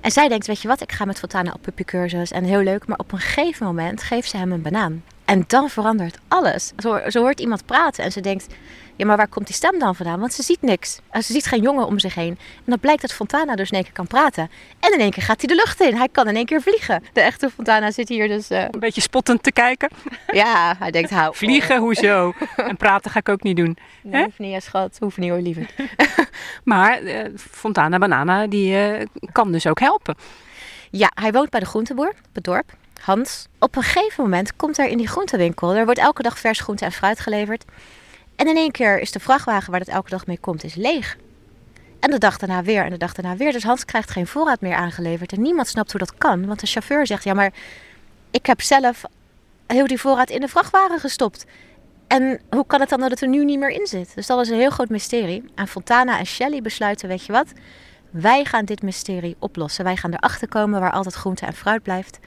[0.02, 2.32] En zij denkt, weet je wat, ik ga met Fontana op puppycursus.
[2.32, 2.88] En heel leuk.
[2.88, 5.04] Maar op een gegeven moment geeft ze hem een banaan.
[5.26, 6.72] En dan verandert alles.
[6.78, 8.48] Zo, zo hoort iemand praten en ze denkt...
[8.98, 10.20] Ja, maar waar komt die stem dan vandaan?
[10.20, 11.00] Want ze ziet niks.
[11.10, 12.38] En Ze ziet geen jongen om zich heen.
[12.56, 14.50] En dan blijkt dat Fontana dus in één keer kan praten.
[14.80, 15.96] En in één keer gaat hij de lucht in.
[15.96, 17.04] Hij kan in één keer vliegen.
[17.14, 18.50] De echte Fontana zit hier dus...
[18.50, 19.90] eh, Een beetje spottend te kijken.
[20.32, 21.36] ja, hij denkt, hou.
[21.36, 22.34] Vliegen, hoezo?
[22.56, 23.78] En praten ga ik ook niet doen.
[24.04, 24.98] Nee, hoeft niet, ja, schat.
[25.00, 25.66] Hoeft niet hoor, liever.
[26.64, 30.16] Maar eh, Fontana Banana die eh, kan dus ook helpen.
[30.92, 32.72] Ja, hij woont bij de groenteboer op het dorp.
[33.02, 33.48] Hans.
[33.60, 35.74] Op een gegeven moment komt er in die groentewinkel.
[35.76, 37.66] Er wordt elke dag vers groente en fruit geleverd.
[38.36, 41.18] En in één keer is de vrachtwagen waar dat elke dag mee komt, is leeg.
[42.00, 43.52] En de dag daarna weer en de dag daarna weer.
[43.52, 45.32] Dus Hans krijgt geen voorraad meer aangeleverd.
[45.32, 46.46] En niemand snapt hoe dat kan.
[46.46, 47.54] Want de chauffeur zegt, ja maar
[48.32, 49.04] ik heb zelf
[49.68, 51.46] heel die voorraad in de vrachtwagen gestopt.
[52.08, 54.16] En hoe kan het dan dat het er nu niet meer in zit?
[54.16, 55.44] Dus dat is een heel groot mysterie.
[55.56, 57.52] En Fontana en Shelley besluiten, weet je wat?
[58.10, 59.84] Wij gaan dit mysterie oplossen.
[59.84, 62.20] Wij gaan erachter komen waar altijd groente en fruit blijft.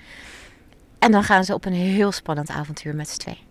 [0.99, 3.48] En dan gaan ze op een heel spannend avontuur met z'n twee.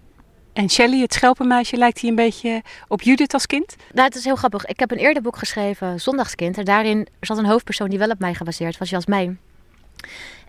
[0.57, 3.75] En Shelley, het schelpenmeisje, lijkt hij een beetje op Judith als kind?
[3.93, 4.65] Nou, het is heel grappig.
[4.65, 6.57] Ik heb een eerder boek geschreven, Zondagskind.
[6.57, 9.39] En daarin zat een hoofdpersoon die wel op mij gebaseerd was, Jasmijn.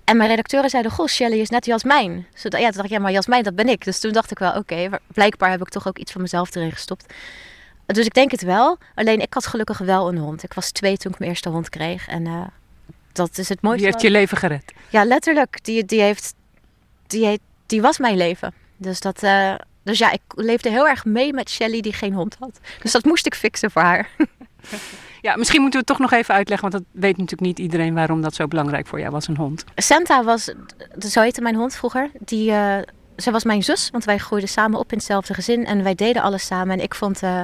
[0.05, 2.27] En mijn redacteuren zeiden, goh, Shelley is net Jasmijn.
[2.33, 3.85] Dus ja, toen dacht ik, ja, maar Jasmijn, dat ben ik.
[3.85, 6.73] Dus toen dacht ik wel, oké, blijkbaar heb ik toch ook iets van mezelf erin
[6.73, 7.15] gestopt.
[7.87, 8.79] Dus ik denk het wel.
[8.95, 10.43] Alleen ik had gelukkig wel een hond.
[10.43, 12.09] Ik was twee toen ik mijn eerste hond kreeg.
[12.09, 12.47] En eh,
[13.13, 13.83] dat is het mooiste.
[13.83, 14.73] Die heeft je leven gered.
[14.89, 15.65] Ja, letterlijk.
[15.65, 16.35] Die, die, heeft,
[17.07, 18.55] die, heeft, die was mijn leven.
[18.77, 19.55] Dus, dat, eh,
[19.89, 22.61] dus ja, ik leefde heel erg mee met Shelley die geen hond had.
[22.83, 24.09] Dus dat moest ik fixen voor haar.
[25.21, 27.95] Ja, misschien moeten we het toch nog even uitleggen, want dat weet natuurlijk niet iedereen
[27.95, 29.65] waarom dat zo belangrijk voor jou was, een hond.
[29.75, 30.53] Santa was,
[30.99, 32.11] zo heette mijn hond vroeger.
[32.19, 32.77] Die, eh,
[33.17, 35.67] ze was mijn zus, want wij groeiden samen op in hetzelfde gezin.
[35.67, 36.79] En wij deden alles samen.
[36.79, 37.43] En ik vond eh,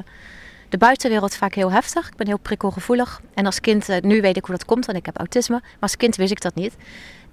[0.68, 2.09] de buitenwereld vaak heel heftig.
[2.09, 3.20] Ik ben heel prikkelgevoelig.
[3.35, 5.59] En als kind, eh, nu weet ik hoe dat komt, want ik heb autisme.
[5.61, 6.74] Maar als kind wist ik dat niet.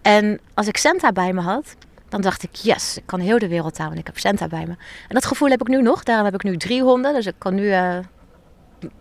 [0.02, 1.76] En als ik Santa bij me had,
[2.12, 4.66] dan dacht ik, yes, ik kan heel de wereld aan, want ik heb Santa bij
[4.66, 4.76] me.
[5.08, 6.04] En dat gevoel heb ik nu nog.
[6.04, 7.14] Daarom heb ik nu drie honden.
[7.14, 7.98] Dus ik kan nu, eh,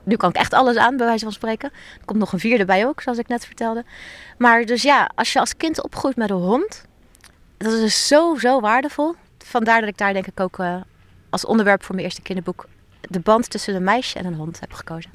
[0.03, 1.70] nu kan ik echt alles aan, bij wijze van spreken.
[1.99, 3.85] Er komt nog een vierde bij ook, zoals ik net vertelde.
[4.38, 6.85] Maar dus ja, als je als kind opgroeit met een hond,
[7.57, 9.14] dat is dus zo, zo waardevol.
[9.38, 10.81] Vandaar dat ik daar denk ik ook eh,
[11.31, 12.66] als onderwerp voor mijn eerste kinderboek
[13.01, 15.11] de band tussen een meisje en een hond heb gekozen.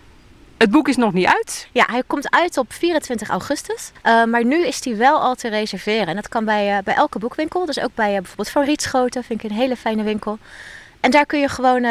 [0.58, 1.68] Het boek is nog niet uit.
[1.72, 3.92] Ja, hij komt uit op 24 augustus.
[4.04, 6.08] Uh, maar nu is hij wel al te reserveren.
[6.08, 7.66] En dat kan bij, uh, bij elke boekwinkel.
[7.66, 10.38] Dus ook bij uh, bijvoorbeeld Van Rietschoten vind ik een hele fijne winkel.
[11.00, 11.82] En daar kun je gewoon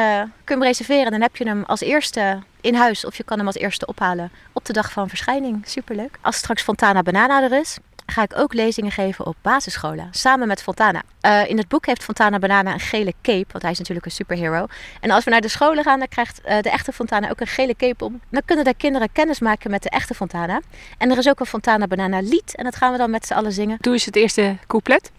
[0.44, 1.04] kun reserveren.
[1.04, 3.04] En dan heb je hem als eerste in huis.
[3.04, 5.62] Of je kan hem als eerste ophalen op de dag van verschijning.
[5.66, 6.18] Superleuk.
[6.20, 10.08] Als straks Fontana Banana er is, ga ik ook lezingen geven op basisscholen.
[10.10, 11.02] Samen met Fontana.
[11.22, 13.46] Uh, in het boek heeft Fontana Banana een gele cape.
[13.50, 14.66] Want hij is natuurlijk een superhero.
[15.00, 17.46] En als we naar de scholen gaan, dan krijgt uh, de echte Fontana ook een
[17.46, 18.20] gele cape om.
[18.28, 20.60] Dan kunnen de kinderen kennis maken met de echte Fontana.
[20.98, 22.54] En er is ook een Fontana Banana lied.
[22.54, 23.78] En dat gaan we dan met z'n allen zingen.
[23.80, 25.10] Doe eens het eerste couplet.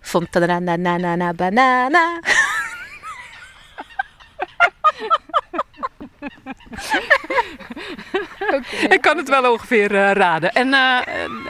[0.00, 2.20] Fontana na na na na banana.
[8.46, 8.62] okay.
[8.88, 10.52] Ik kan het wel ongeveer uh, raden.
[10.52, 10.98] En uh,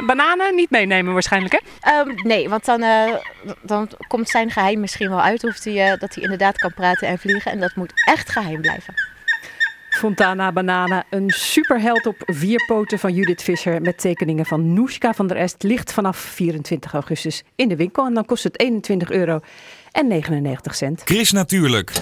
[0.06, 1.98] bananen niet meenemen waarschijnlijk, hè?
[1.98, 3.14] Um, nee, want dan, uh,
[3.62, 5.44] dan komt zijn geheim misschien wel uit.
[5.44, 7.52] Of hij, dat hij inderdaad kan praten en vliegen.
[7.52, 8.94] En dat moet echt geheim blijven.
[9.94, 15.26] Fontana Banana, een superheld op vier poten van Judith Visser met tekeningen van Noeska van
[15.26, 19.40] der Est, ligt vanaf 24 augustus in de winkel en dan kost het 21 euro
[19.92, 21.02] en 99 cent.
[21.04, 21.92] Chris Natuurlijk.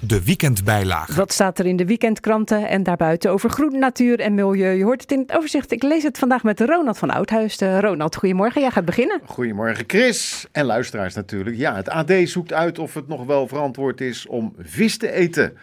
[0.00, 1.14] De weekendbijlage.
[1.14, 4.76] Wat staat er in de weekendkranten en daarbuiten over groen, natuur en milieu?
[4.76, 5.72] Je hoort het in het overzicht.
[5.72, 7.58] Ik lees het vandaag met Ronald van Oudhuis.
[7.58, 8.60] Eh, Ronald, goedemorgen.
[8.60, 9.20] Jij gaat beginnen.
[9.24, 11.56] Goedemorgen Chris en luisteraars natuurlijk.
[11.56, 15.56] Ja, het AD zoekt uit of het nog wel verantwoord is om vis te eten.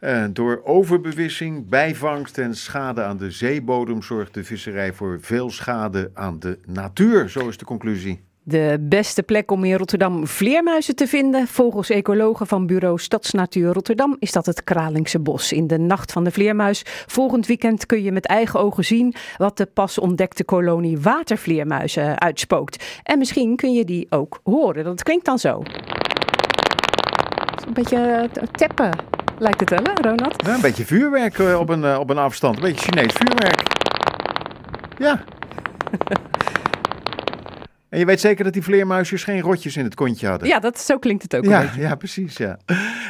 [0.00, 6.10] Eh, door overbevissing, bijvangst en schade aan de zeebodem zorgt de visserij voor veel schade
[6.14, 7.28] aan de natuur.
[7.28, 8.25] Zo is de conclusie.
[8.48, 14.16] De beste plek om in Rotterdam vleermuizen te vinden, volgens ecologen van bureau Stadsnatuur Rotterdam,
[14.18, 15.52] is dat het Kralingse Bos.
[15.52, 19.56] In de Nacht van de Vleermuis volgend weekend kun je met eigen ogen zien wat
[19.56, 23.00] de pas ontdekte kolonie watervleermuizen uitspookt.
[23.02, 24.84] En misschien kun je die ook horen.
[24.84, 25.62] Dat klinkt dan zo.
[27.66, 28.90] Een beetje eh, teppen
[29.38, 30.46] lijkt het wel, hè, Ronald?
[30.46, 32.56] Ja, een beetje vuurwerk eh, op, een, eh, op een afstand.
[32.56, 33.62] Een beetje Chinees vuurwerk.
[34.98, 35.24] Ja.
[37.88, 40.48] En je weet zeker dat die vleermuisjes geen rotjes in het kontje hadden?
[40.48, 41.44] Ja, dat, zo klinkt het ook.
[41.44, 42.36] Ja, ja, precies.
[42.36, 42.58] Ja.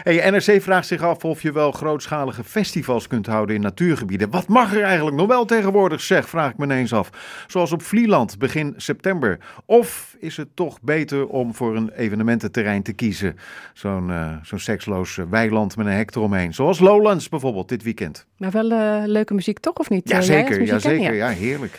[0.03, 4.31] Hey, NRC vraagt zich af of je wel grootschalige festivals kunt houden in natuurgebieden.
[4.31, 7.11] Wat mag er eigenlijk nog wel tegenwoordig, zeg, vraag ik me ineens af.
[7.47, 9.39] Zoals op Vlieland begin september.
[9.65, 13.37] Of is het toch beter om voor een evenemententerrein te kiezen?
[13.73, 16.55] Zo'n eh, zo'n seksloos eh, weiland met een hek eromheen.
[16.55, 18.27] Zoals Lowlands bijvoorbeeld dit weekend.
[18.37, 20.09] Maar wel eh, leuke muziek toch, of niet?
[20.09, 20.65] Ja, zeker.
[20.65, 21.15] Ja, zeker.
[21.15, 21.79] Ja, heerlijk.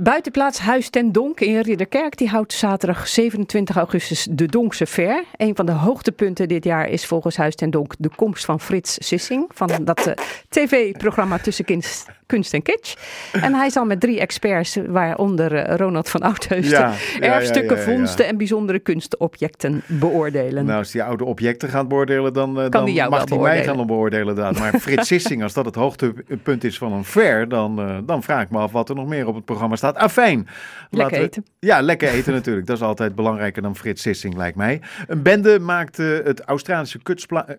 [0.00, 5.24] Buitenplaats Huis ten Donk in Ridderkerk die houdt zaterdag 27 augustus de Donkse Fair.
[5.36, 8.96] Een van de hoogtepunten dit jaar is volgens Huis ten Donk de komst van Frits
[8.98, 9.50] Sissing.
[9.54, 10.12] Van dat eh,
[10.48, 12.94] tv-programma Tussen Kunst, Kunst en Kitsch.
[13.32, 17.76] En hij zal met drie experts, waaronder eh, Ronald van Oudheusden, Ja, ja, ja, erfstukken,
[17.76, 20.64] ja, vondsten en bijzondere kunstobjecten beoordelen.
[20.64, 23.86] Nou, als die oude objecten gaat beoordelen, dan, eh, dan die mag hij mij gaan
[23.86, 24.28] beoordelen.
[24.28, 24.58] inderdaad.
[24.58, 28.50] Maar Frits Sissing, als dat het hoogtepunt is van een fair, dan, dan vraag ik
[28.50, 29.87] me af wat er nog meer op het programma staat.
[29.96, 30.48] Afijn.
[30.90, 31.44] Lekker we- eten.
[31.58, 32.66] Ja, lekker eten natuurlijk.
[32.66, 34.80] Dat is altijd belangrijker dan Frits Sissing, lijkt mij.
[35.06, 37.46] Een bende maakt eh, het Australische kutspla...
[37.46, 37.56] eh,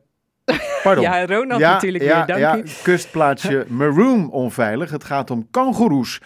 [0.83, 1.03] Pardon.
[1.03, 2.63] Ja, Ronald natuurlijk weer, dank ja, u.
[2.83, 4.91] kustplaatsje Maroon onveilig.
[4.91, 6.19] Het gaat om kangoeroes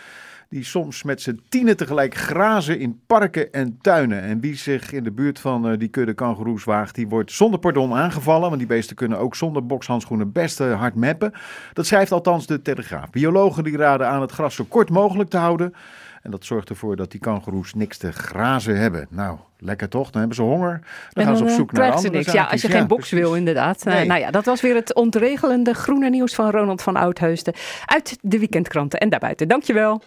[0.53, 4.21] die soms met z'n tienen tegelijk grazen in parken en tuinen.
[4.21, 7.59] En wie zich in de buurt van eh, die kudde kangoeroes waagt, die wordt zonder
[7.59, 8.47] pardon aangevallen.
[8.47, 11.33] Want die beesten kunnen ook zonder bokshandschoenen best eh, hard meppen.
[11.73, 13.09] Dat schrijft althans de Telegraaf.
[13.09, 15.73] Biologen die raden aan het gras zo kort mogelijk te houden.
[16.21, 19.07] En dat zorgt ervoor dat die kangoeroes niks te grazen hebben.
[19.09, 20.09] Nou, lekker toch?
[20.09, 20.79] Dan hebben ze honger.
[21.09, 22.31] Dan En gaan ze op eh, zoek naar andere niks.
[22.31, 23.25] Ja, als je geen box precies.
[23.25, 23.83] wil, inderdaad.
[23.83, 24.05] Nee.
[24.05, 27.53] nou ja, dat was weer het ontregelende groene nieuws van Ronald van Oudheusden
[27.85, 29.47] uit de weekendkranten en daarbuiten.
[29.47, 30.01] Dankjewel.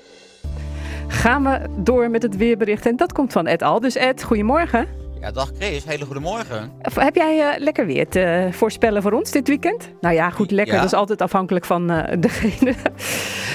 [1.06, 3.80] Gaan we door met het weerbericht en dat komt van Ed Al.
[3.80, 4.87] Dus Ed, goedemorgen.
[5.20, 6.72] Ja, dag Chris, hele goede morgen.
[6.94, 9.88] Heb jij eh, lekker weer te voorspellen voor ons dit weekend?
[10.00, 10.74] Nou ja, goed, lekker.
[10.74, 10.80] Ja.
[10.80, 12.74] Dat is altijd afhankelijk van eh, degene.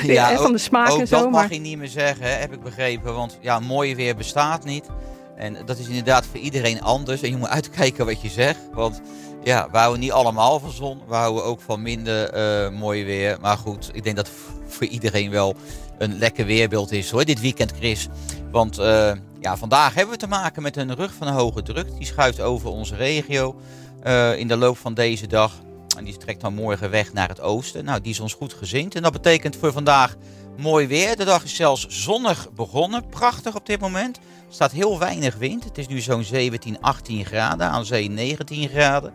[0.03, 1.19] Ja, eh, van de smaak ook en zo.
[1.19, 3.13] dat mag je niet meer zeggen, hè, heb ik begrepen.
[3.13, 4.85] Want ja, mooi weer bestaat niet.
[5.35, 7.21] En dat is inderdaad voor iedereen anders.
[7.21, 8.59] En je moet uitkijken wat je zegt.
[8.73, 9.01] Want
[9.43, 11.01] ja, we houden niet allemaal van zon.
[11.07, 13.37] We houden ook van minder eh, mooi weer.
[13.41, 14.29] Maar goed, ik denk dat
[14.67, 15.55] voor iedereen wel
[16.01, 18.07] een lekker weerbeeld is hoor, dit weekend Chris.
[18.51, 21.97] Want eh, ja, vandaag hebben we te maken met een rug van hoge druk.
[21.97, 23.55] Die schuift over onze regio
[24.03, 25.53] eh, in de loop van deze dag.
[25.97, 27.85] En die trekt dan morgen weg naar het oosten.
[27.85, 28.95] Nou, die is ons goed gezind.
[28.95, 30.15] En dat betekent voor vandaag
[30.57, 31.15] mooi weer.
[31.15, 33.09] De dag is zelfs zonnig begonnen.
[33.09, 34.17] Prachtig op dit moment.
[34.17, 35.63] Er staat heel weinig wind.
[35.63, 37.67] Het is nu zo'n 17, 18 graden.
[37.67, 39.13] Aan zee 19 graden.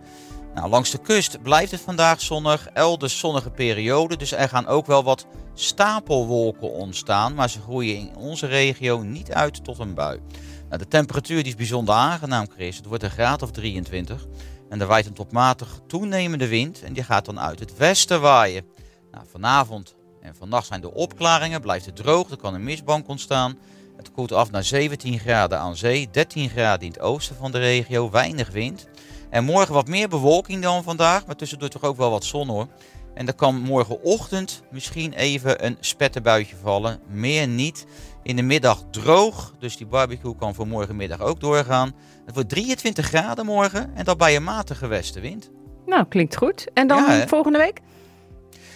[0.56, 2.68] Nou, langs de kust blijft het vandaag zonnig.
[2.72, 4.16] Elders zonnige periode.
[4.16, 7.34] Dus er gaan ook wel wat stapelwolken ontstaan.
[7.34, 10.20] Maar ze groeien in onze regio niet uit tot een bui.
[10.68, 12.76] Nou, de temperatuur die is bijzonder aangenaam, Chris.
[12.76, 14.26] Het wordt een graad of 23.
[14.68, 16.82] En er waait een tot matig toenemende wind.
[16.82, 18.64] En die gaat dan uit het westen waaien.
[19.10, 21.60] Nou, vanavond en vannacht zijn er opklaringen.
[21.60, 22.30] Blijft het droog.
[22.30, 23.58] Er kan een mistbank ontstaan.
[23.96, 26.08] Het koelt af naar 17 graden aan zee.
[26.10, 28.10] 13 graden in het oosten van de regio.
[28.10, 28.86] Weinig wind.
[29.30, 31.26] En morgen wat meer bewolking dan vandaag.
[31.26, 32.66] Maar tussendoor toch ook wel wat zon hoor.
[33.14, 37.00] En er kan morgenochtend misschien even een spettenbuitje vallen.
[37.08, 37.86] Meer niet.
[38.22, 39.54] In de middag droog.
[39.58, 41.94] Dus die barbecue kan voor morgenmiddag ook doorgaan.
[42.24, 43.90] Het wordt 23 graden morgen.
[43.94, 45.50] En dat bij een matige westenwind.
[45.86, 46.66] nou, klinkt goed.
[46.74, 47.80] En dan Ja, volgende week?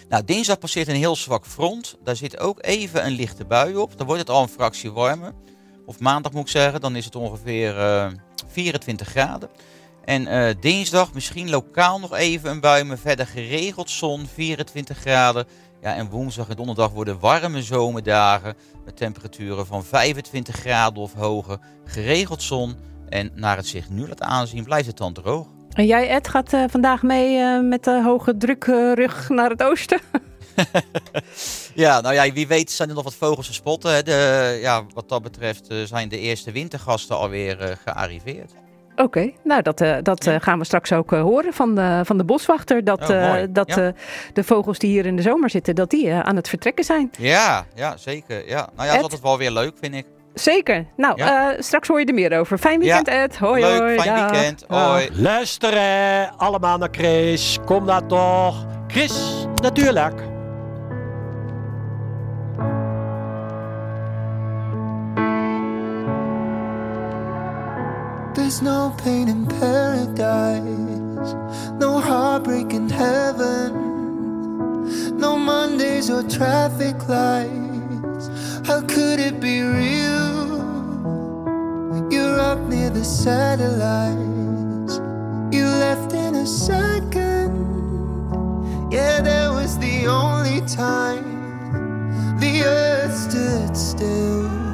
[0.08, 1.96] Nou, dinsdag passeert een heel zwak front.
[2.04, 3.96] Daar zit ook even een lichte bui op.
[3.98, 5.32] Dan wordt het al een fractie warmer.
[5.86, 6.80] Of maandag moet ik zeggen.
[6.80, 8.06] Dan is het ongeveer eh,
[8.46, 9.48] 24 graden.
[10.04, 12.84] En eh, dinsdag misschien lokaal nog even een bui.
[12.84, 15.46] Maar verder geregeld zon, 24 graden.
[15.80, 18.54] Ja, en woensdag en donderdag worden warme zomerdagen.
[18.84, 21.58] Met temperaturen van 25 graden of hoger.
[21.84, 22.76] Geregeld zon.
[23.08, 25.46] En naar het zich nu laat aanzien blijft het dan droog.
[25.70, 30.00] En jij, Ed, gaat eh, vandaag mee eh, met de hoge drukrug naar het oosten?
[31.74, 33.94] Ja, nou ja, wie weet zijn er nog wat vogels te spotten.
[33.94, 34.02] hè.
[34.02, 38.52] De, ja, wat dat betreft zijn de eerste wintergasten alweer gearriveerd.
[39.02, 42.18] Oké, nou dat, eh, dat eh, gaan we straks ook eh, horen van de, van
[42.18, 42.84] de boswachter.
[42.84, 43.86] Dat, Oh, eh, dat Ja.
[43.86, 43.92] eh,
[44.32, 47.10] de vogels die hier in de zomer zitten, dat die eh, aan het vertrekken zijn.
[47.18, 48.48] Ja, ja, zeker.
[48.48, 48.68] Ja.
[48.76, 50.06] Nou ja, dat is altijd wel weer leuk, vind ik.
[50.34, 50.86] Zeker.
[50.96, 51.52] Nou, Ja.
[51.52, 52.58] eh, straks hoor je er meer over.
[52.58, 53.12] Fijn weekend, Ja.
[53.22, 53.38] Ed.
[53.38, 53.98] Hoi, leuk, hoi.
[54.00, 54.30] fijn dag.
[54.30, 54.64] weekend.
[54.68, 55.08] Hoi.
[55.12, 57.58] Luisteren allemaal naar Chris.
[57.64, 58.66] Kom daar toch.
[58.88, 60.14] Chris, natuurlijk.
[68.62, 71.32] No pain in paradise,
[71.80, 73.72] no heartbreak in heaven,
[75.16, 78.28] no Mondays or traffic lights.
[78.66, 80.60] How could it be real?
[82.10, 85.00] You're up near the satellites,
[85.56, 87.56] you left in a second.
[88.92, 94.69] Yeah, that was the only time the earth stood still.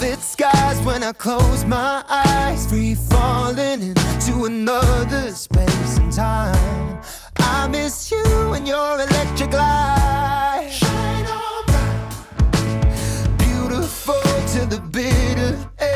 [0.00, 7.02] Velvet skies when I close my eyes, free falling into another space and time.
[7.36, 10.70] I miss you and your electric light.
[10.72, 14.22] Shine on bright, beautiful
[14.54, 15.89] to the bitter end.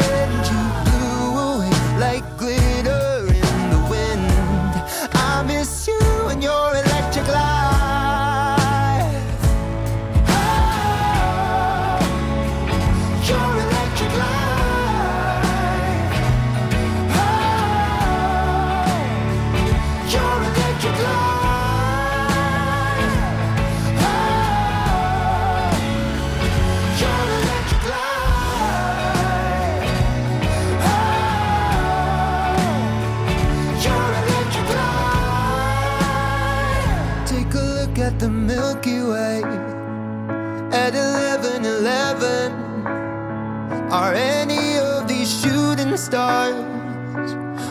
[43.95, 46.57] Are any of these shooting stars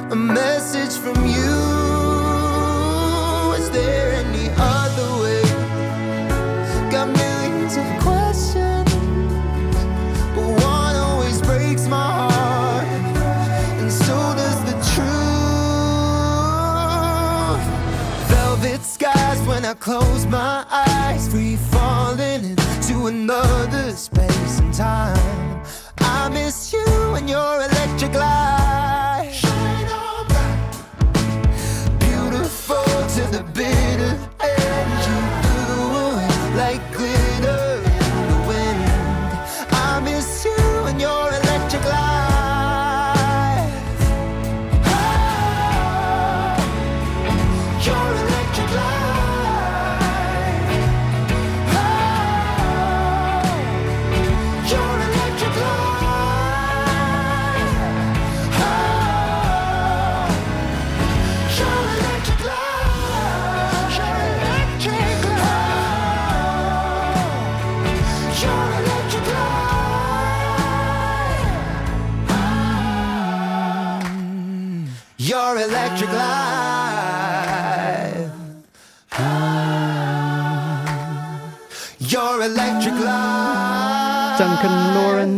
[0.09, 1.55] a message from you?
[3.59, 5.43] Is there any other way?
[6.89, 8.89] Got millions of questions,
[10.33, 12.87] but one always breaks my heart,
[13.81, 15.13] and so does the truth.
[18.29, 25.42] Velvet skies when I close my eyes, free falling into another space and time.
[26.23, 28.62] I miss you and your electric light.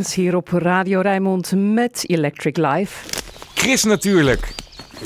[0.03, 3.09] Hier op Radio Rijnmond met Electric Life.
[3.53, 4.53] Chris natuurlijk.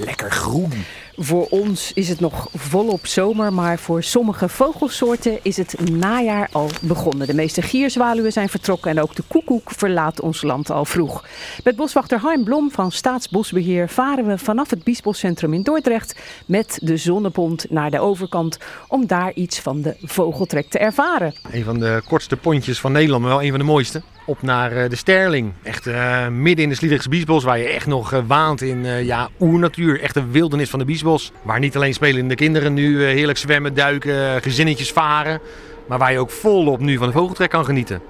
[0.06, 0.72] Lekker groen.
[1.18, 6.70] Voor ons is het nog volop zomer, maar voor sommige vogelsoorten is het najaar al
[6.82, 7.28] begonnen.
[7.28, 11.26] De meeste gierzwaluwen zijn vertrokken en ook de koekoek verlaat ons land al vroeg.
[11.64, 16.98] Met boswachter Harm Blom van Staatsbosbeheer varen we vanaf het Biesboscentrum in Dordrecht met de
[16.98, 21.34] zonnepont naar de overkant om daar iets van de vogeltrek te ervaren.
[21.52, 24.02] Een van de kortste pontjes van Nederland, maar wel een van de mooiste.
[24.30, 25.54] Op naar eh, de Sterling.
[25.64, 29.30] Echt eh, midden in de Sliedrechtse Biesbos, waar je echt nog eh, waant in ja,
[29.40, 30.02] oernatuur.
[30.02, 31.32] Echt de wildernis van de Biesbos.
[31.42, 35.40] Waar niet alleen spelende kinderen nu heerlijk zwemmen, duiken, gezinnetjes varen.
[35.88, 38.02] Maar waar je ook volop nu van de vogeltrek kan genieten.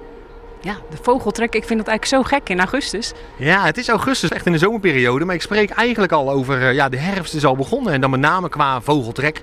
[0.60, 3.12] Ja, de vogeltrek, ik vind dat eigenlijk zo gek in augustus.
[3.36, 5.24] Ja, het is augustus, echt in de zomerperiode.
[5.24, 7.92] Maar ik spreek eigenlijk al over, ja, de herfst is al begonnen.
[7.92, 9.42] En dan met name qua vogeltrek.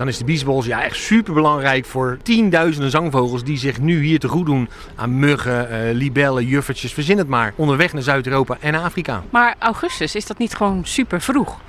[0.00, 4.18] Dan is de biesbos ja, echt super belangrijk voor tienduizenden zangvogels die zich nu hier
[4.18, 7.52] te goed doen aan muggen, eh, libellen, juffertjes, verzin het maar.
[7.56, 9.22] Onderweg naar Zuid-Europa en Afrika.
[9.30, 11.60] Maar augustus, is dat niet gewoon super vroeg?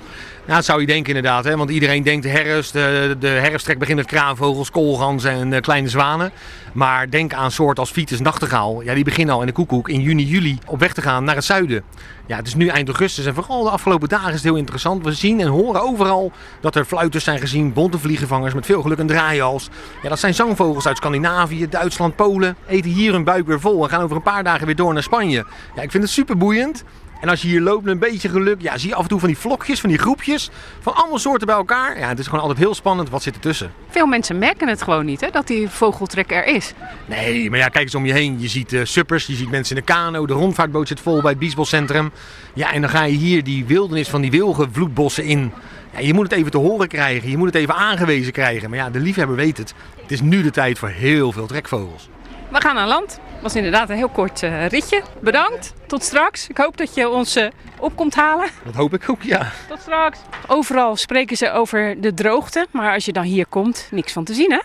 [0.46, 1.56] Ja, dat zou je denken inderdaad, hè?
[1.56, 2.72] want iedereen denkt de herfst.
[2.72, 6.32] De, de herfsttrek begint met kraanvogels, koolganzen en eh, kleine zwanen.
[6.72, 8.82] Maar denk aan soorten als Vitus nachtegaal.
[8.82, 11.34] Ja, die beginnen al in de koekoek in juni, juli op weg te gaan naar
[11.34, 11.82] het zuiden.
[12.26, 15.04] Ja, het is nu eind augustus en vooral de afgelopen dagen is het heel interessant.
[15.04, 18.98] We zien en horen overal dat er fluiters zijn gezien, bonte vliegenvangers met veel geluk
[18.98, 19.68] een draaihals.
[20.02, 22.56] Ja, dat zijn zangvogels uit Scandinavië, Duitsland, Polen.
[22.66, 25.02] Eten hier hun buik weer vol en gaan over een paar dagen weer door naar
[25.02, 25.46] Spanje.
[25.74, 26.84] Ja, ik vind het super boeiend.
[27.22, 29.18] En als je hier loopt met een beetje geluk, ja, zie je af en toe
[29.18, 30.50] van die vlokjes, van die groepjes,
[30.80, 31.98] van allemaal soorten bij elkaar.
[31.98, 33.10] Ja, het is gewoon altijd heel spannend.
[33.10, 33.72] Wat zit ertussen?
[33.88, 36.72] Veel mensen merken het gewoon niet, hè, dat die vogeltrek er is.
[37.06, 38.40] Nee, maar ja, kijk eens om je heen.
[38.40, 41.30] Je ziet eh, suppers, je ziet mensen in de kano, de rondvaartboot zit vol bij
[41.30, 42.10] het Biesboscentrum.
[42.54, 45.52] Ja, en dan ga je hier die wildernis van die wilgenvloedbossen in.
[45.92, 48.70] Ja, je moet het even te horen krijgen, je moet het even aangewezen krijgen.
[48.70, 49.74] Maar ja, de liefhebber weet het.
[50.02, 52.08] Het is nu de tijd voor heel veel trekvogels.
[52.52, 53.20] We gaan aan land.
[53.42, 55.02] was inderdaad een heel kort eh, ritje.
[55.20, 55.74] Bedankt.
[55.86, 56.48] Tot straks.
[56.48, 57.48] Ik hoop dat je ons eh,
[57.78, 58.48] op komt halen.
[58.64, 59.52] Dat hoop ik ook, ja.
[59.68, 60.18] Tot straks.
[60.46, 62.66] Overal spreken ze over de droogte.
[62.70, 64.60] Maar als je dan hier komt, niks van te zien, hè?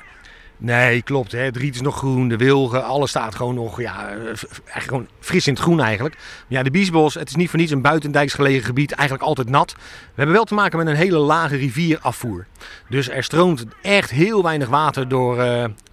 [0.57, 1.31] Nee, klopt.
[1.31, 1.39] Hè.
[1.39, 5.07] Het riet is nog groen, de wilgen, alles staat gewoon nog ja, eh, eigenlijk gewoon
[5.19, 6.15] fris in het groen eigenlijk.
[6.15, 9.49] Maar ja, de Biesbos, het is niet voor niets een buitendijks gelegen gebied, eigenlijk altijd
[9.49, 9.73] nat.
[9.73, 9.79] We
[10.15, 12.45] hebben wel te maken met een hele lage rivierafvoer.
[12.89, 15.35] Dus er stroomt echt heel weinig water door,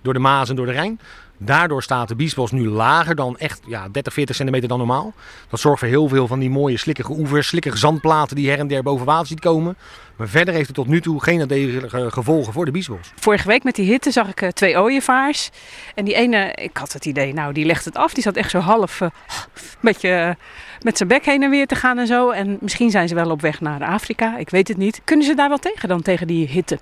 [0.03, 1.01] door de Maas en door de Rijn.
[1.39, 5.12] Daardoor staat de Biesbos nu lager dan echt ja, 30, 40 centimeter dan normaal.
[5.49, 8.66] Dat zorgt voor heel veel van die mooie slikkige oevers, slikkige zandplaten die her en
[8.66, 9.76] der boven water ziet komen.
[10.16, 13.12] Maar verder heeft het tot nu toe geen nadelige gevolgen voor de Biesbos.
[13.14, 15.51] Vorige week met die hitte zag ik eh, twee ooievaars.
[15.95, 18.14] En die ene, ik had het idee, nou die legt het af.
[18.14, 20.35] Die zat echt zo half, eh, eh,
[20.82, 22.30] met zijn bek heen en weer te gaan en zo.
[22.30, 25.01] En misschien zijn ze wel op weg naar Afrika, ik weet het niet.
[25.05, 26.78] Kunnen ze daar wel tegen dan, tegen die hitte?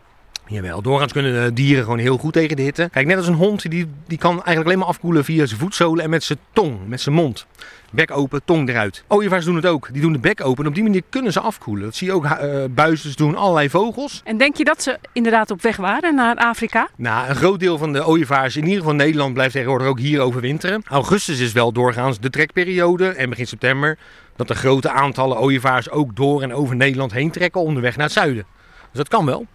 [0.47, 2.88] Jawel, doorgaans kunnen de dieren gewoon heel goed tegen de hitte.
[2.93, 6.05] Kijk, net als een hond, die, die kan eigenlijk alleen maar afkoelen via zijn voetzolen
[6.05, 7.47] en met zijn tong, met zijn mond.
[7.90, 9.05] Bek open, tong eruit.
[9.09, 9.88] Ooievaars doen het ook.
[9.93, 11.84] Die doen de bek open en op die manier kunnen ze afkoelen.
[11.84, 14.20] Dat zie je ook uh, buizers doen, allerlei vogels.
[14.24, 16.88] En denk je dat ze inderdaad op weg waren naar Afrika?
[16.97, 20.20] Nou, een groot deel van de ooievaars, in ieder geval Nederland, blijft tegenwoordig ook hier
[20.20, 20.82] overwinteren.
[20.88, 23.99] Augustus is wel doorgaans de trekperiode en begin september
[24.36, 28.14] dat de grote aantallen ooievaars ook door en over Nederland heen trekken onderweg naar het
[28.14, 28.45] zuiden.
[28.90, 29.47] Dus dat kan wel.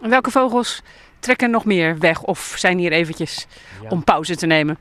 [0.00, 0.82] En welke vogels
[1.18, 3.46] trekken nog meer weg of zijn hier eventjes
[3.88, 4.78] om pauze te nemen?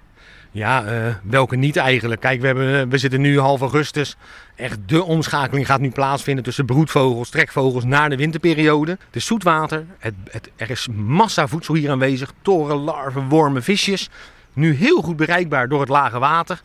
[0.51, 2.21] Ja, uh, welke niet eigenlijk.
[2.21, 4.15] Kijk, we, hebben, we zitten nu half augustus.
[4.55, 8.91] Echt de omschakeling gaat nu plaatsvinden tussen broedvogels, trekvogels naar de winterperiode.
[8.91, 12.31] Het is zoetwater, het, het, er is massa voedsel hier aanwezig.
[12.41, 14.09] Toren, larven, wormen, visjes.
[14.53, 16.61] Nu heel goed bereikbaar door het lage water.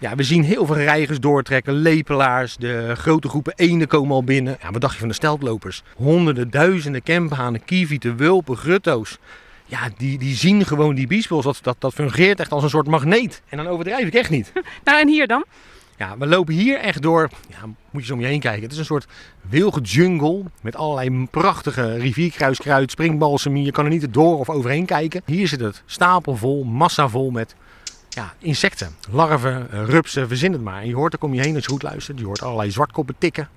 [0.00, 4.56] Ja, we zien heel veel reigers doortrekken, lepelaars, de grote groepen eenden komen al binnen.
[4.62, 5.82] Ja, wat dacht je van de steltlopers?
[5.96, 9.18] Honderden, duizenden kemphanen, kievieten, wulpen, grutto's.
[9.66, 11.44] Ja, die, die zien gewoon die biesbos.
[11.44, 13.42] Dat, dat, dat fungeert echt als een soort magneet.
[13.48, 14.52] En dan overdrijf ik echt niet.
[14.84, 15.44] Nou, en hier dan?
[15.96, 17.30] Ja, we lopen hier echt door.
[17.48, 17.56] Ja,
[17.90, 18.62] moet je zo om je heen kijken.
[18.62, 19.06] Het is een soort
[19.48, 23.64] wilde jungle met allerlei prachtige rivierkruiskruid, springbalsemie.
[23.64, 25.22] Je kan er niet door of overheen kijken.
[25.26, 27.54] Hier zit het stapelvol, massavol met
[28.10, 28.96] ja, insecten.
[29.10, 30.80] Larven, rupsen, verzin het maar.
[30.80, 32.18] En je hoort, er kom je heen als je goed luistert.
[32.18, 33.48] Je hoort allerlei zwartkoppen tikken.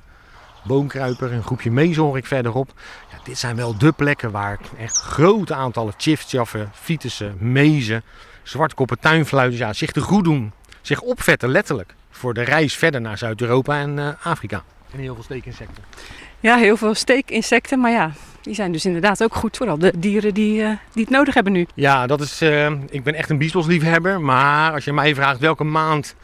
[0.64, 2.74] Boomkruiper, een groepje mezen hoor ik verderop.
[3.12, 8.04] Ja, dit zijn wel de plekken waar echt grote aantallen chifchaffen, fitussen, mezen,
[8.44, 10.52] zwartkoppen, tuinfluiters ja, zich te goed doen.
[10.82, 14.64] Zich opvetten letterlijk voor de reis verder naar Zuid-Europa en uh, Afrika.
[14.92, 15.84] En heel veel steekinsecten.
[16.40, 18.12] Ja, heel veel steekinsecten, maar ja,
[18.44, 19.58] die zijn dus inderdaad ook goed.
[19.58, 21.68] Vooral de dieren die, uh, die het nodig hebben nu.
[21.76, 24.22] Ja, dat is, uh, ik ben echt een biesbosliefhebber.
[24.22, 26.16] Maar als je mij vraagt welke maand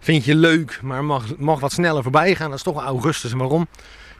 [0.00, 3.32] vind je leuk, maar mag, mag wat sneller voorbij gaan, dat is toch augustus.
[3.32, 3.66] Waarom?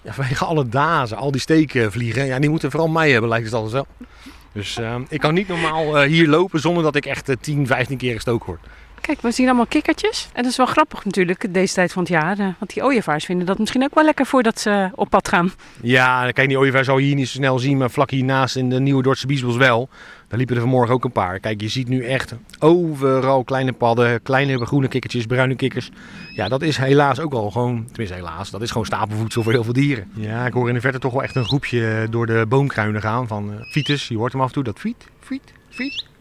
[0.03, 2.27] Ja, vanwege alle dazen, al die steekvliegen.
[2.27, 4.07] Ja, die moeten vooral mij hebben, lijkt het altijd zo.
[4.53, 8.15] Dus uh, ik kan niet normaal hier lopen zonder dat ik echt 10, 15 keer
[8.15, 8.61] gestoken word.
[9.07, 10.29] Kijk, we zien allemaal kikkertjes.
[10.33, 12.37] En dat is wel grappig natuurlijk, deze tijd van het jaar.
[12.37, 15.53] Want die ooievaars vinden dat misschien ook wel lekker voordat ze op pad gaan.
[15.83, 18.71] Ja, kijk, die ooievaar zou je hier niet zo snel zien, maar vlak hiernaast in
[18.71, 19.89] de Nieuwe Dordtse Biesbos wel.
[20.29, 21.41] Daar liepen er vanmorgen ook een paar.
[21.41, 25.91] Kijk, je ziet nu echt overal kleine padden, kleine groene kikkertjes, bruine kikkers.
[26.35, 29.65] Ja, dat is helaas ook al gewoon, tenminste helaas, dat is gewoon stapelvoedsel voor heel
[29.65, 30.11] veel dieren.
[30.15, 33.27] Ja, ik hoor in de verte toch wel echt een groepje door de boomkruinen gaan
[33.27, 33.97] van uh.
[33.97, 36.15] Je hoort hem af en toe, dat fiet, fiet, fiet.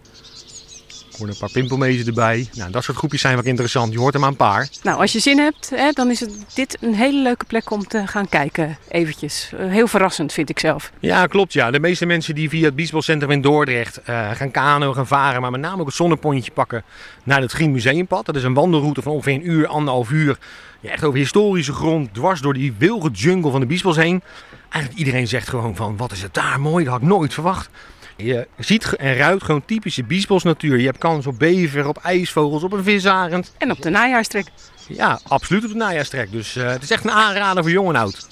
[1.15, 2.47] Ik hoor een paar pimpelmezen erbij.
[2.53, 3.93] Nou, dat soort groepjes zijn wel interessant.
[3.93, 4.69] Je hoort er maar een paar.
[4.83, 7.87] Nou, als je zin hebt, hè, dan is het dit een hele leuke plek om
[7.87, 8.77] te gaan kijken.
[8.87, 9.51] Eventjes.
[9.55, 10.91] Heel verrassend, vind ik zelf.
[10.99, 11.53] Ja, klopt.
[11.53, 11.71] Ja.
[11.71, 15.51] De meeste mensen die via het Biesboscentrum in Dordrecht uh, gaan kano, gaan varen, maar
[15.51, 16.83] met name ook het zonnepontje pakken
[17.23, 18.25] naar het Grien Museumpad.
[18.25, 20.37] Dat is een wandelroute van ongeveer een uur, anderhalf uur.
[20.79, 24.21] Ja, echt over historische grond, dwars door die wilde jungle van de Biesbos heen.
[24.69, 27.69] Eigenlijk iedereen zegt gewoon van, wat is het daar mooi, dat had ik nooit verwacht.
[28.17, 30.79] Je ziet en ruikt gewoon typische biesbosnatuur.
[30.79, 33.53] Je hebt kans op bever, op ijsvogels, op een visarend.
[33.57, 34.47] En op de najaarstrek.
[34.87, 36.31] Ja, absoluut op de najaarstrek.
[36.31, 38.27] Dus uh, het is echt een aanrader voor jong en oud.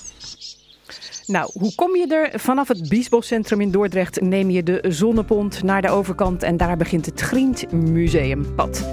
[1.26, 2.40] Nou, hoe kom je er?
[2.40, 7.06] Vanaf het Biesboscentrum in Dordrecht neem je de Zonnepont naar de overkant en daar begint
[7.06, 8.88] het Grient Museumpad.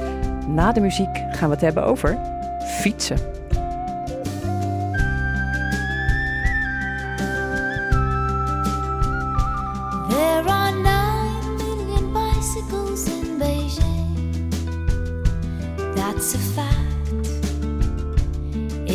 [0.49, 2.19] Na de muziek gaan we het hebben over
[2.81, 3.40] fietsen.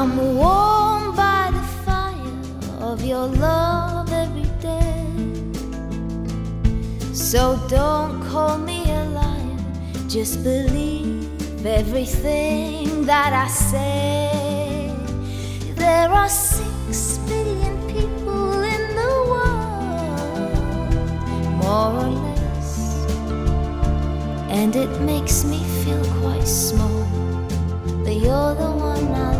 [0.00, 5.04] I'm warmed by the fire of your love every day.
[7.12, 9.58] So don't call me a liar,
[10.06, 14.94] just believe everything that I say.
[15.74, 20.94] There are six billion people in the world,
[21.58, 23.04] more or less,
[24.48, 27.04] and it makes me feel quite small.
[28.04, 29.37] But you're the one I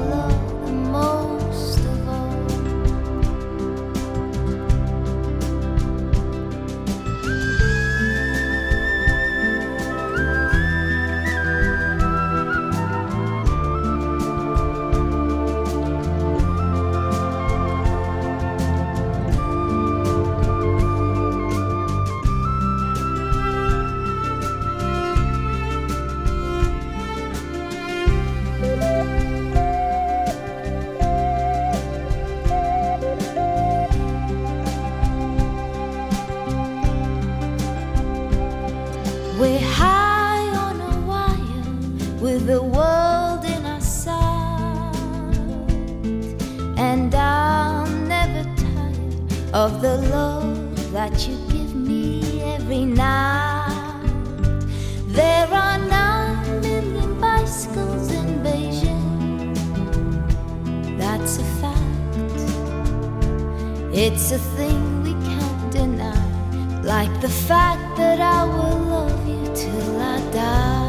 [64.20, 66.82] It's a thing we can't deny.
[66.82, 70.88] Like the fact that I will love you till I die.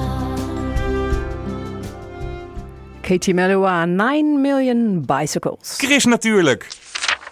[3.04, 5.78] Katie Melua, 9 Million Bicycles.
[5.78, 6.66] Chris natuurlijk.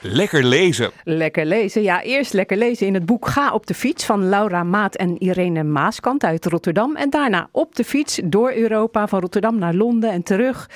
[0.09, 0.91] Lekker lezen.
[1.03, 1.81] Lekker lezen.
[1.81, 5.17] Ja, eerst lekker lezen in het boek Ga op de fiets van Laura Maat en
[5.17, 6.95] Irene Maaskant uit Rotterdam.
[6.95, 10.69] En daarna op de fiets door Europa, van Rotterdam naar Londen en terug.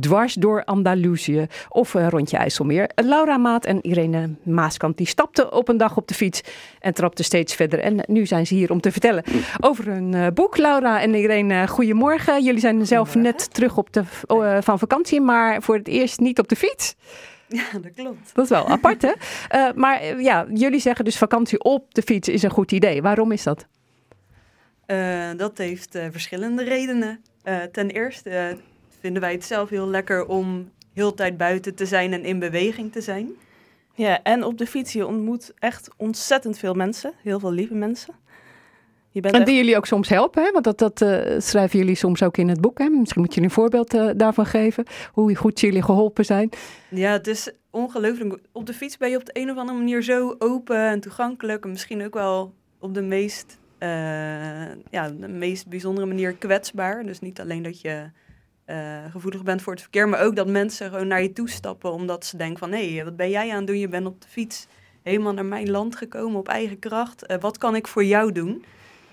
[0.00, 2.90] Dwars door Andalusië of een rondje IJsselmeer.
[2.94, 6.40] Laura Maat en Irene Maaskant die stapten op een dag op de fiets
[6.80, 7.78] en trapten steeds verder.
[7.78, 9.24] En nu zijn ze hier om te vertellen
[9.60, 10.56] over hun eh, boek.
[10.56, 12.44] Laura en Irene, goedemorgen.
[12.44, 16.38] Jullie zijn zelf net terug op de, eh, van vakantie, maar voor het eerst niet
[16.38, 16.94] op de fiets.
[17.48, 18.34] Ja, dat klopt.
[18.34, 19.12] Dat is wel apart, hè?
[19.48, 23.02] Eh, maar eh, ja, jullie zeggen dus vakantie op de fiets is een goed idee.
[23.02, 23.66] Waarom is dat?
[24.86, 27.20] Eh, dat heeft eh, verschillende redenen.
[27.42, 28.56] Eh, ten eerste
[29.00, 32.38] vinden wij het zelf heel lekker om heel de tijd buiten te zijn en in
[32.38, 33.30] beweging te zijn.
[33.94, 37.12] Ja, en op de fiets, je ontmoet echt ontzettend veel mensen.
[37.22, 38.14] Heel veel lieve mensen.
[39.16, 40.50] Je bent En echt- die jullie ook soms helpen, hè?
[40.50, 42.78] want dat, dat eh, schrijven jullie soms ook in het boek.
[42.78, 42.88] Hè?
[42.88, 46.50] Misschien moet je een voorbeeld eh, daarvan geven, hoe goed jullie geholpen zijn.
[46.90, 48.38] Ja, het is ongelooflijk.
[48.52, 51.64] Op de fiets ben je op de een of andere manier zo open en toegankelijk.
[51.64, 53.88] En misschien ook wel op de meest, eh,
[54.90, 57.04] ja, de meest bijzondere manier kwetsbaar.
[57.04, 58.10] Dus niet alleen dat je
[58.64, 61.92] eh, gevoelig bent voor het verkeer, maar ook dat mensen gewoon naar je toe stappen.
[61.92, 63.78] Omdat ze denken van, hé, hey, wat ben jij aan het doen?
[63.78, 64.66] Je bent op de fiets
[65.02, 67.26] helemaal naar mijn land gekomen op eigen kracht.
[67.26, 68.64] Eh, wat kan ik voor jou doen?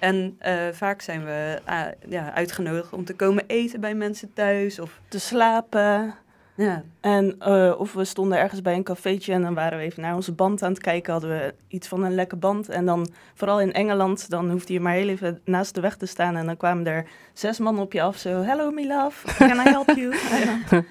[0.03, 4.79] En eh, vaak zijn we ah, ja, uitgenodigd om te komen eten bij mensen thuis.
[4.79, 6.15] Of te slapen.
[6.55, 6.83] Ja.
[7.01, 10.15] En eh, of we stonden ergens bij een cafeetje en dan waren we even naar
[10.15, 11.11] onze band aan het kijken.
[11.11, 12.69] Hadden we iets van een lekke band.
[12.69, 16.05] En dan, vooral in Engeland, dan hoefde je maar heel even naast de weg te
[16.05, 16.35] staan.
[16.35, 18.17] En dan kwamen er zes man op je af.
[18.17, 20.15] Zo, hello me love, can I help you?
[20.69, 20.83] Ja.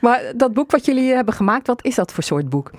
[0.00, 2.70] Maar dat boek wat jullie hebben gemaakt, wat is dat voor soort boek?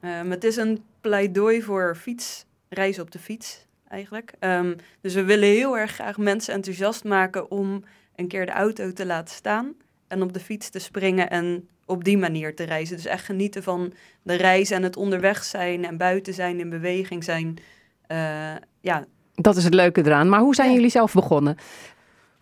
[0.00, 4.32] Ehm, het is een pleidooi voor fiets, reizen op de fiets eigenlijk.
[4.38, 7.84] Ehm, dus we willen heel erg graag mensen enthousiast maken om
[8.16, 9.74] een keer de auto te laten staan
[10.08, 12.96] en op de fiets te springen en op die manier te reizen.
[12.96, 17.24] Dus echt genieten van de reis en het onderweg zijn en buiten zijn, in beweging
[17.24, 17.58] zijn.
[18.06, 20.28] Eh, ja, Dat is het leuke eraan.
[20.28, 21.56] Maar hoe zijn jullie zelf begonnen?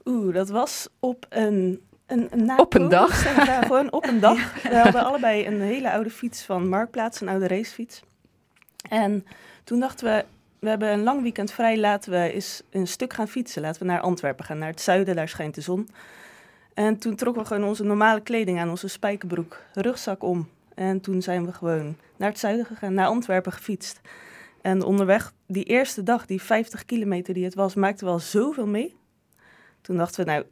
[0.04, 3.24] Oeh, dat was op een Een, een Op een dag?
[3.46, 4.38] Ja, gewoon op een dag.
[4.62, 8.02] We hadden allebei een hele oude fiets van Marktplaats, een oude racefiets.
[8.88, 9.24] En
[9.64, 10.24] toen dachten we,
[10.60, 13.62] we hebben een lang weekend vrij, laten we eens een stuk gaan fietsen.
[13.62, 15.88] Laten we naar Antwerpen gaan, naar het zuiden, daar schijnt de zon.
[16.74, 20.48] En toen trokken we gewoon onze normale kleding aan, onze spijkerbroek, rugzak om.
[20.74, 24.00] En toen zijn we gewoon naar het zuiden gegaan, naar Antwerpen gefietst.
[24.62, 28.96] En onderweg, die eerste dag, die 50 kilometer die het was, maakte wel zoveel mee.
[29.80, 30.44] Toen dachten we, nou,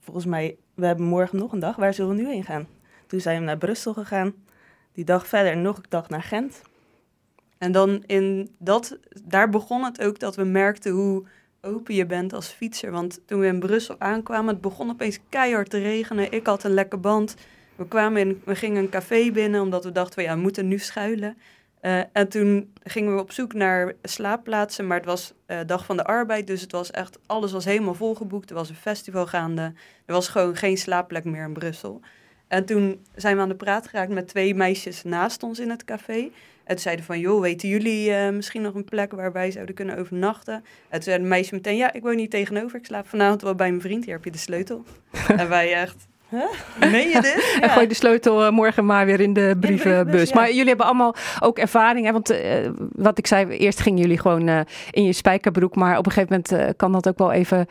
[0.00, 2.66] volgens mij, we hebben morgen nog een dag, waar zullen we nu heen gaan?
[3.06, 4.34] Toen zijn we naar Brussel gegaan.
[4.92, 6.62] Die dag verder nog een dag naar Gent.
[7.58, 11.24] En dan in dat, daar begon het ook dat we merkten hoe
[11.60, 12.90] open je bent als fietser.
[12.90, 16.32] Want toen we in Brussel aankwamen, het begon opeens keihard te regenen.
[16.32, 17.34] Ik had een lekke band.
[17.76, 20.78] We, kwamen in, we gingen een café binnen, omdat we dachten, ja, we moeten nu
[20.78, 21.36] schuilen.
[21.80, 25.96] Eh, en toen gingen we op zoek naar slaapplaatsen, maar het was eh, dag van
[25.96, 28.50] de arbeid, dus het was echt, alles was helemaal volgeboekt.
[28.50, 29.62] Er was een festival gaande,
[30.06, 32.00] er was gewoon geen slaapplek meer in Brussel.
[32.48, 35.84] En toen zijn we aan de praat geraakt met twee meisjes naast ons in het
[35.84, 36.30] café.
[36.68, 39.74] En toen zeiden van, joh, weten jullie eh, misschien nog een plek waar wij zouden
[39.74, 40.54] kunnen overnachten?
[40.54, 42.78] En toen zei de meisje meteen, ja, ik woon hier tegenover.
[42.78, 44.84] Ik slaap vanavond wel bij mijn vriend, hier heb je de sleutel.
[45.36, 46.06] en wij echt,
[46.80, 47.56] meen je dit?
[47.62, 50.28] En gooi de sleutel eh, morgen maar weer in de brievenbus.
[50.28, 50.34] ja.
[50.34, 52.06] Maar jullie hebben allemaal ook ervaring.
[52.06, 52.12] Hè?
[52.12, 54.48] Want eh, wat ik zei, eerst gingen jullie gewoon
[54.90, 55.74] in je spijkerbroek.
[55.74, 57.66] Maar op een gegeven moment kan dat ook wel even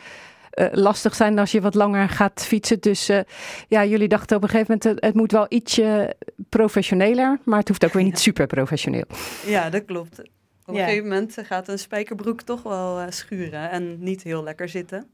[0.72, 2.80] lastig zijn als je wat langer gaat fietsen.
[2.80, 3.20] Dus eh,
[3.68, 6.16] ja, jullie dachten op een gegeven moment, eh, het moet wel ietsje
[6.50, 7.40] professioneler.
[7.44, 9.04] Maar het hoeft ook weer niet super professioneel.
[9.46, 10.20] Ja, dat klopt.
[10.66, 10.82] Op Ja.
[10.82, 15.08] een gegeven moment gaat een spijkerbroek toch wel eh, schuren en niet heel lekker zitten.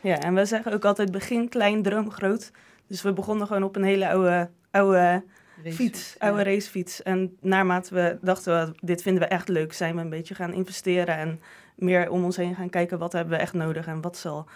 [0.00, 2.50] Ja, en we zeggen ook altijd begin klein, droom groot.
[2.86, 5.22] Dus we begonnen gewoon op een hele oude, oude
[5.64, 7.02] fiets, oude racefiets.
[7.02, 10.52] En naarmate we dachten, we, dit vinden we echt leuk, zijn we een beetje gaan
[10.52, 11.40] investeren en
[11.76, 14.46] meer om ons heen gaan kijken wat hebben we echt nodig en wat zal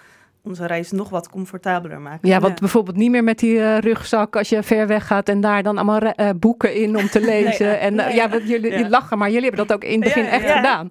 [0.44, 2.28] onze reis nog wat comfortabeler maken.
[2.28, 5.40] Ja, want bijvoorbeeld niet meer met die eh, rugzak als je ver weg gaat en
[5.40, 7.66] daar dan allemaal eh, boeken in om te lezen.
[7.66, 8.14] Nee, en eh, nee.
[8.14, 8.76] ja, jullie Ja.
[8.76, 10.56] jullie lachen, maar jullie hebben dat ook in het begin Ja, echt ja.
[10.56, 10.90] gedaan.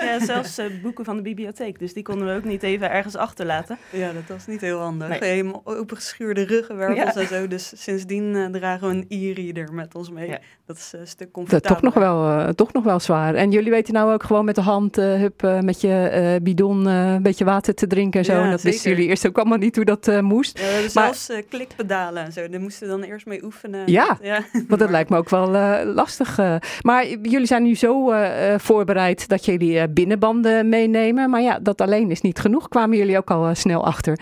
[0.00, 1.78] Ja, zelfs eh, boeken van de bibliotheek.
[1.78, 3.78] Dus die konden we ook niet even ergens achterlaten.
[3.90, 5.08] Ja, dat was niet heel handig.
[5.08, 5.18] Nee.
[5.30, 7.20] Helemaal opengeschuurde ruggenwervels Ja.
[7.20, 7.46] en zo.
[7.46, 10.38] Dus sindsdien dragen we een e-reader met ons mee.
[10.66, 11.74] Dat is eh, een stuk Dat comfortabeler.
[11.82, 13.34] toch nog, wel, eh, toch nog wel zwaar.
[13.34, 16.42] En jullie weten nou ook gewoon met de hand, eh, hup, eh, met je eh,
[16.42, 18.32] bidon eh, een beetje water te drinken en zo.
[18.32, 20.58] Ja, en dat wisten jullie eerst ook allemaal niet hoe dat eh, moest.
[20.58, 22.48] Ja, we hebben Maar- zelfs eh, klikpedalen en zo.
[22.48, 23.82] Daar moesten we dan eerst mee oefenen.
[23.90, 24.40] Ja, ja.
[24.68, 26.38] want dat lijkt me ook wel eh, lastig.
[26.38, 26.56] eh.
[26.80, 31.30] Maar jullie zijn nu zo eh, eh, voorbereid dat jullie eh, binnenbanden meenemen.
[31.30, 32.68] Maar ja, dat alleen is niet genoeg.
[32.68, 34.18] Kwamen jullie ook al snel achter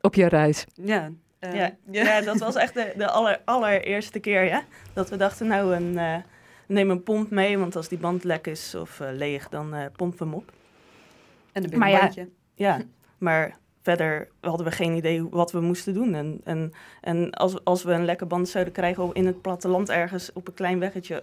[0.00, 0.64] op je reis?
[0.74, 2.20] Ja, eh, ja, ja.
[2.20, 4.62] dat was echt de, de aller, allereerste keer, ja.
[4.92, 6.14] Dat we dachten, nou, een, eh,
[6.66, 9.84] neem een pomp mee, want als die band lek is of eh, leeg, dan eh
[9.96, 10.52] pompen we hem op.
[11.52, 12.28] En een Maar ja, binnenbandje.
[12.54, 12.80] ja,
[13.18, 16.14] maar verder hadden we geen idee wat we moesten doen.
[16.14, 20.32] En, en, en als, als we een lekke band zouden krijgen in het platteland ergens
[20.32, 21.22] op een klein weggetje,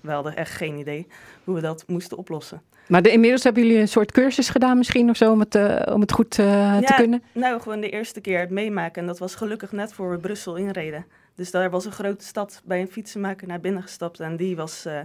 [0.00, 1.06] we hadden echt geen idee
[1.44, 2.62] hoe we dat moesten oplossen.
[2.86, 5.94] Maar de, inmiddels hebben jullie een soort cursus gedaan misschien of zo om het, eh,
[5.94, 7.22] om het goed eh, te kunnen?
[7.32, 9.00] Nou, gewoon de eerste keer het meemaken.
[9.02, 11.06] En dat was gelukkig net voor we Brussel inreden.
[11.34, 14.20] Dus daar was een grote stad bij een fietsenmaker naar binnen gestapt.
[14.20, 15.00] En die was eh,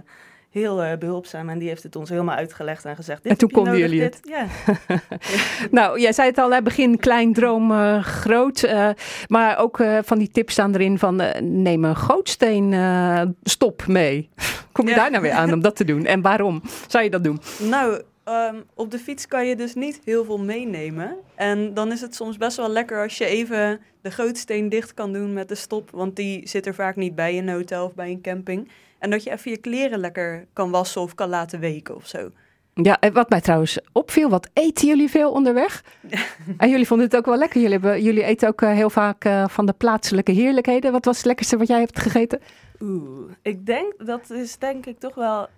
[0.54, 1.48] heel eh, behulpzaam.
[1.48, 3.22] En die heeft het ons helemaal uitgelegd en gezegd...
[3.22, 4.28] Dit En toen konden jullie dit- het.
[4.28, 4.46] Ja.
[5.70, 8.62] nou, jij zei het al, hè, begin klein, droom eh, groot.
[8.62, 8.88] eh,
[9.28, 12.72] maar ook van die tips staan erin van neem een gootsteen
[13.42, 14.28] stop mee.
[14.72, 14.96] Kom je Ja.
[14.96, 16.04] daar nou weer aan om dat te doen?
[16.06, 17.40] En waarom zou je dat doen?
[17.58, 21.16] Nou, ehm, op de fiets kan je dus niet heel veel meenemen.
[21.34, 25.12] En dan is het soms best wel lekker als je even de gootsteen dicht kan
[25.12, 25.90] doen met de stop.
[25.90, 28.68] Want die zit er vaak niet bij in een hotel of bij een camping.
[29.04, 32.30] En dat je even je kleren lekker kan wassen of kan laten weken of zo.
[32.74, 35.84] Ja, en wat mij trouwens opviel, wat eten jullie veel onderweg?
[36.58, 37.60] En jullie vonden het ook wel lekker.
[37.60, 40.92] Jullie, hebben, jullie eten ook eh, heel vaak eh, van de plaatselijke heerlijkheden.
[40.92, 42.40] Wat was het lekkerste wat jij hebt gegeten?
[42.80, 45.48] Oeh, ik denk, dat is denk ik toch wel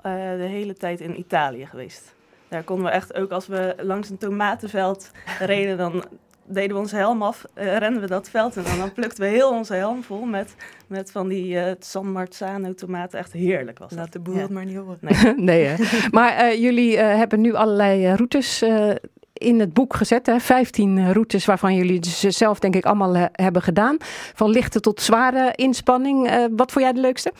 [0.00, 2.14] eh, de hele tijd in Italië geweest.
[2.48, 6.04] Daar konden we echt, ook als we langs een tomatenveld reden, dan
[6.46, 9.28] deden we onze helm af, eh renden we dat veld en dan, dan plukten we
[9.30, 10.54] heel onze helm vol met,
[10.86, 13.18] met van die eh San Marzano tomaten.
[13.18, 13.98] Echt heerlijk was dat.
[13.98, 14.98] Laat de boer het maar niet horen.
[15.00, 15.34] Nee.
[15.50, 15.84] nee, hè?
[16.10, 18.90] Maar eh, jullie eh, hebben nu allerlei routes eh,
[19.34, 20.26] in het boek gezet.
[20.26, 20.40] Hè?
[20.40, 23.96] 15 routes waarvan jullie dus zelf denk ik allemaal hebben gedaan.
[24.34, 26.28] Van lichte tot zware inspanning.
[26.28, 27.32] Eh, wat vond jij de leukste?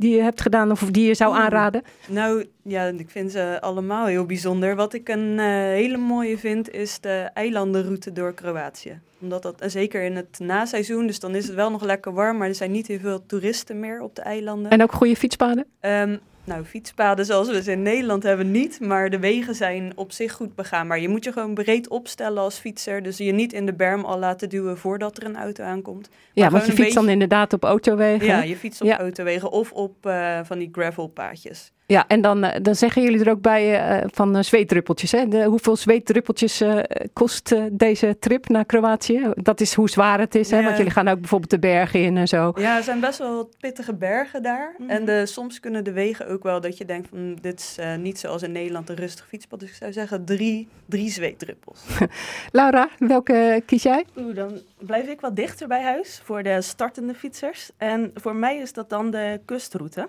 [0.00, 1.40] Die je hebt gedaan of die je zou Oeh.
[1.40, 1.82] aanraden?
[2.08, 4.76] Nou, ja, ik vind ze allemaal heel bijzonder.
[4.76, 9.00] Wat ik een eh, hele mooie vind, is de eilandenroute door Kroatië.
[9.20, 12.36] Omdat dat, en zeker in het naseizoen, dus dan is het wel nog lekker warm,
[12.36, 14.70] maar er zijn niet heel veel toeristen meer op de eilanden.
[14.70, 15.66] En ook goede fietspaden?
[15.80, 16.16] Ehm,
[16.48, 20.32] Nou, fietspaden zoals we ze in Nederland hebben niet, maar de wegen zijn op zich
[20.32, 21.00] goed begaanbaar.
[21.00, 24.18] Je moet je gewoon breed opstellen als fietser, dus je niet in de berm al
[24.18, 26.08] laten duwen voordat er een auto aankomt.
[26.10, 28.26] Maar Ja, want je fietst dan beetje- inderdaad op autowegen.
[28.26, 28.98] Ja, je fietst op Ja.
[28.98, 31.72] autowegen of op eh, van die gravelpaadjes.
[31.90, 35.12] Ja, en dan, eh, dan zeggen jullie er ook bij eh, van eh, zweetdruppeltjes.
[35.12, 35.28] Hè?
[35.28, 36.78] De, hoeveel zweetdruppeltjes eh,
[37.12, 39.30] kost eh, deze trip naar Kroatië?
[39.34, 40.58] Dat is hoe zwaar het is, hè?
[40.58, 40.64] Ja.
[40.64, 42.52] want jullie gaan ook bijvoorbeeld de bergen in en zo.
[42.54, 44.74] Ja, er zijn best wel wat pittige bergen daar.
[44.86, 48.18] En de, soms kunnen de wegen ook wel dat je denkt van dit is niet
[48.18, 49.60] zoals in Nederland een rustig fietspad.
[49.60, 51.80] Dus ik zou zeggen drie, drie zweetdruppels.
[52.52, 54.04] Laura, welke kies jij?
[54.16, 57.70] Oeh, dan blijf ik wat dichter bij huis voor de startende fietsers.
[57.76, 60.08] En voor mij is dat dan de kustroute.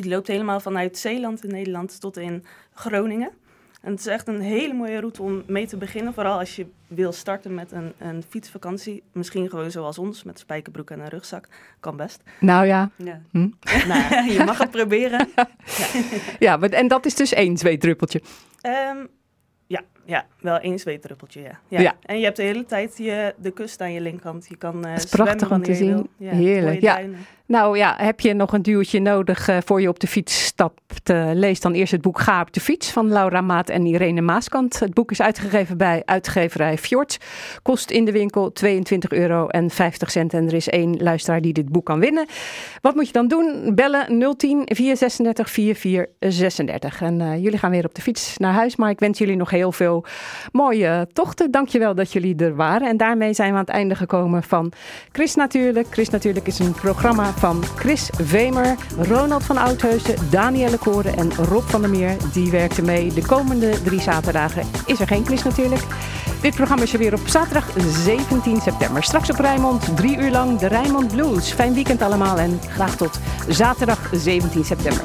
[0.00, 2.44] Die loopt helemaal vanuit Zeeland in Nederland tot in
[2.74, 3.30] Groningen.
[3.82, 6.14] En het is echt een hele mooie route om mee te beginnen.
[6.14, 9.02] Vooral als je wil starten met een, een fietsvakantie.
[9.12, 11.48] Misschien gewoon zoals ons, met spijkerbroek en een rugzak.
[11.80, 12.22] Kan best.
[12.40, 12.90] Nou ja.
[12.96, 13.20] Ja.
[13.30, 13.48] Hm?
[13.88, 15.28] Nou, je mag het proberen.
[16.38, 18.22] Ja, maar, en dat is dus één zweetdruppeltje.
[18.60, 18.98] Ehm,
[19.66, 21.60] ja, ja, wel één zweetdruppeltje, ja.
[21.68, 21.80] ja.
[21.80, 21.96] Ja.
[22.02, 24.46] En je hebt de hele tijd je, de kust aan je linkerkant.
[24.48, 26.08] Je kan eh Dat is prachtig om te zien.
[26.16, 26.80] Ja, Heerlijk.
[26.80, 26.94] Ja.
[26.94, 27.18] duinen.
[27.48, 30.88] Nou ja, heb je nog een duwtje nodig eh, voor je op de fiets stapt?
[31.10, 34.20] eh, lees dan eerst het boek Ga op de fiets van Laura Maat en Irene
[34.20, 34.78] Maaskant.
[34.78, 37.18] Het boek is uitgegeven bij uitgeverij Fjord.
[37.62, 40.34] Kost in de winkel 22 euro en 50 cent.
[40.34, 42.26] En er is één luisteraar die dit boek kan winnen.
[42.80, 43.74] Wat moet je dan doen?
[43.74, 47.02] Bellen 010 436 4436.
[47.02, 48.76] En eh, jullie gaan weer op de fiets naar huis.
[48.76, 50.04] Maar ik wens jullie nog heel veel
[50.52, 51.50] mooie tochten.
[51.50, 52.88] Dankjewel dat jullie er waren.
[52.88, 54.72] En daarmee zijn we aan het einde gekomen van
[55.12, 55.86] Chris Natuurlijk.
[55.90, 61.62] Chris Natuurlijk is een programma van Chris Vemer, Ronald van Oudheusen, Danielle Koren en Rob
[61.68, 62.16] van der Meer.
[62.32, 63.12] Die werkten mee.
[63.12, 65.82] De komende drie zaterdagen is er geen Chris Natuurlijk.
[66.40, 67.70] Dit programma is er weer op zaterdag
[68.04, 69.02] 17 september.
[69.02, 71.52] Straks op Rijnmond, drie uur lang de Rijnmond Blues.
[71.52, 73.18] Fijn weekend allemaal en graag tot
[73.48, 75.04] zaterdag 17 september.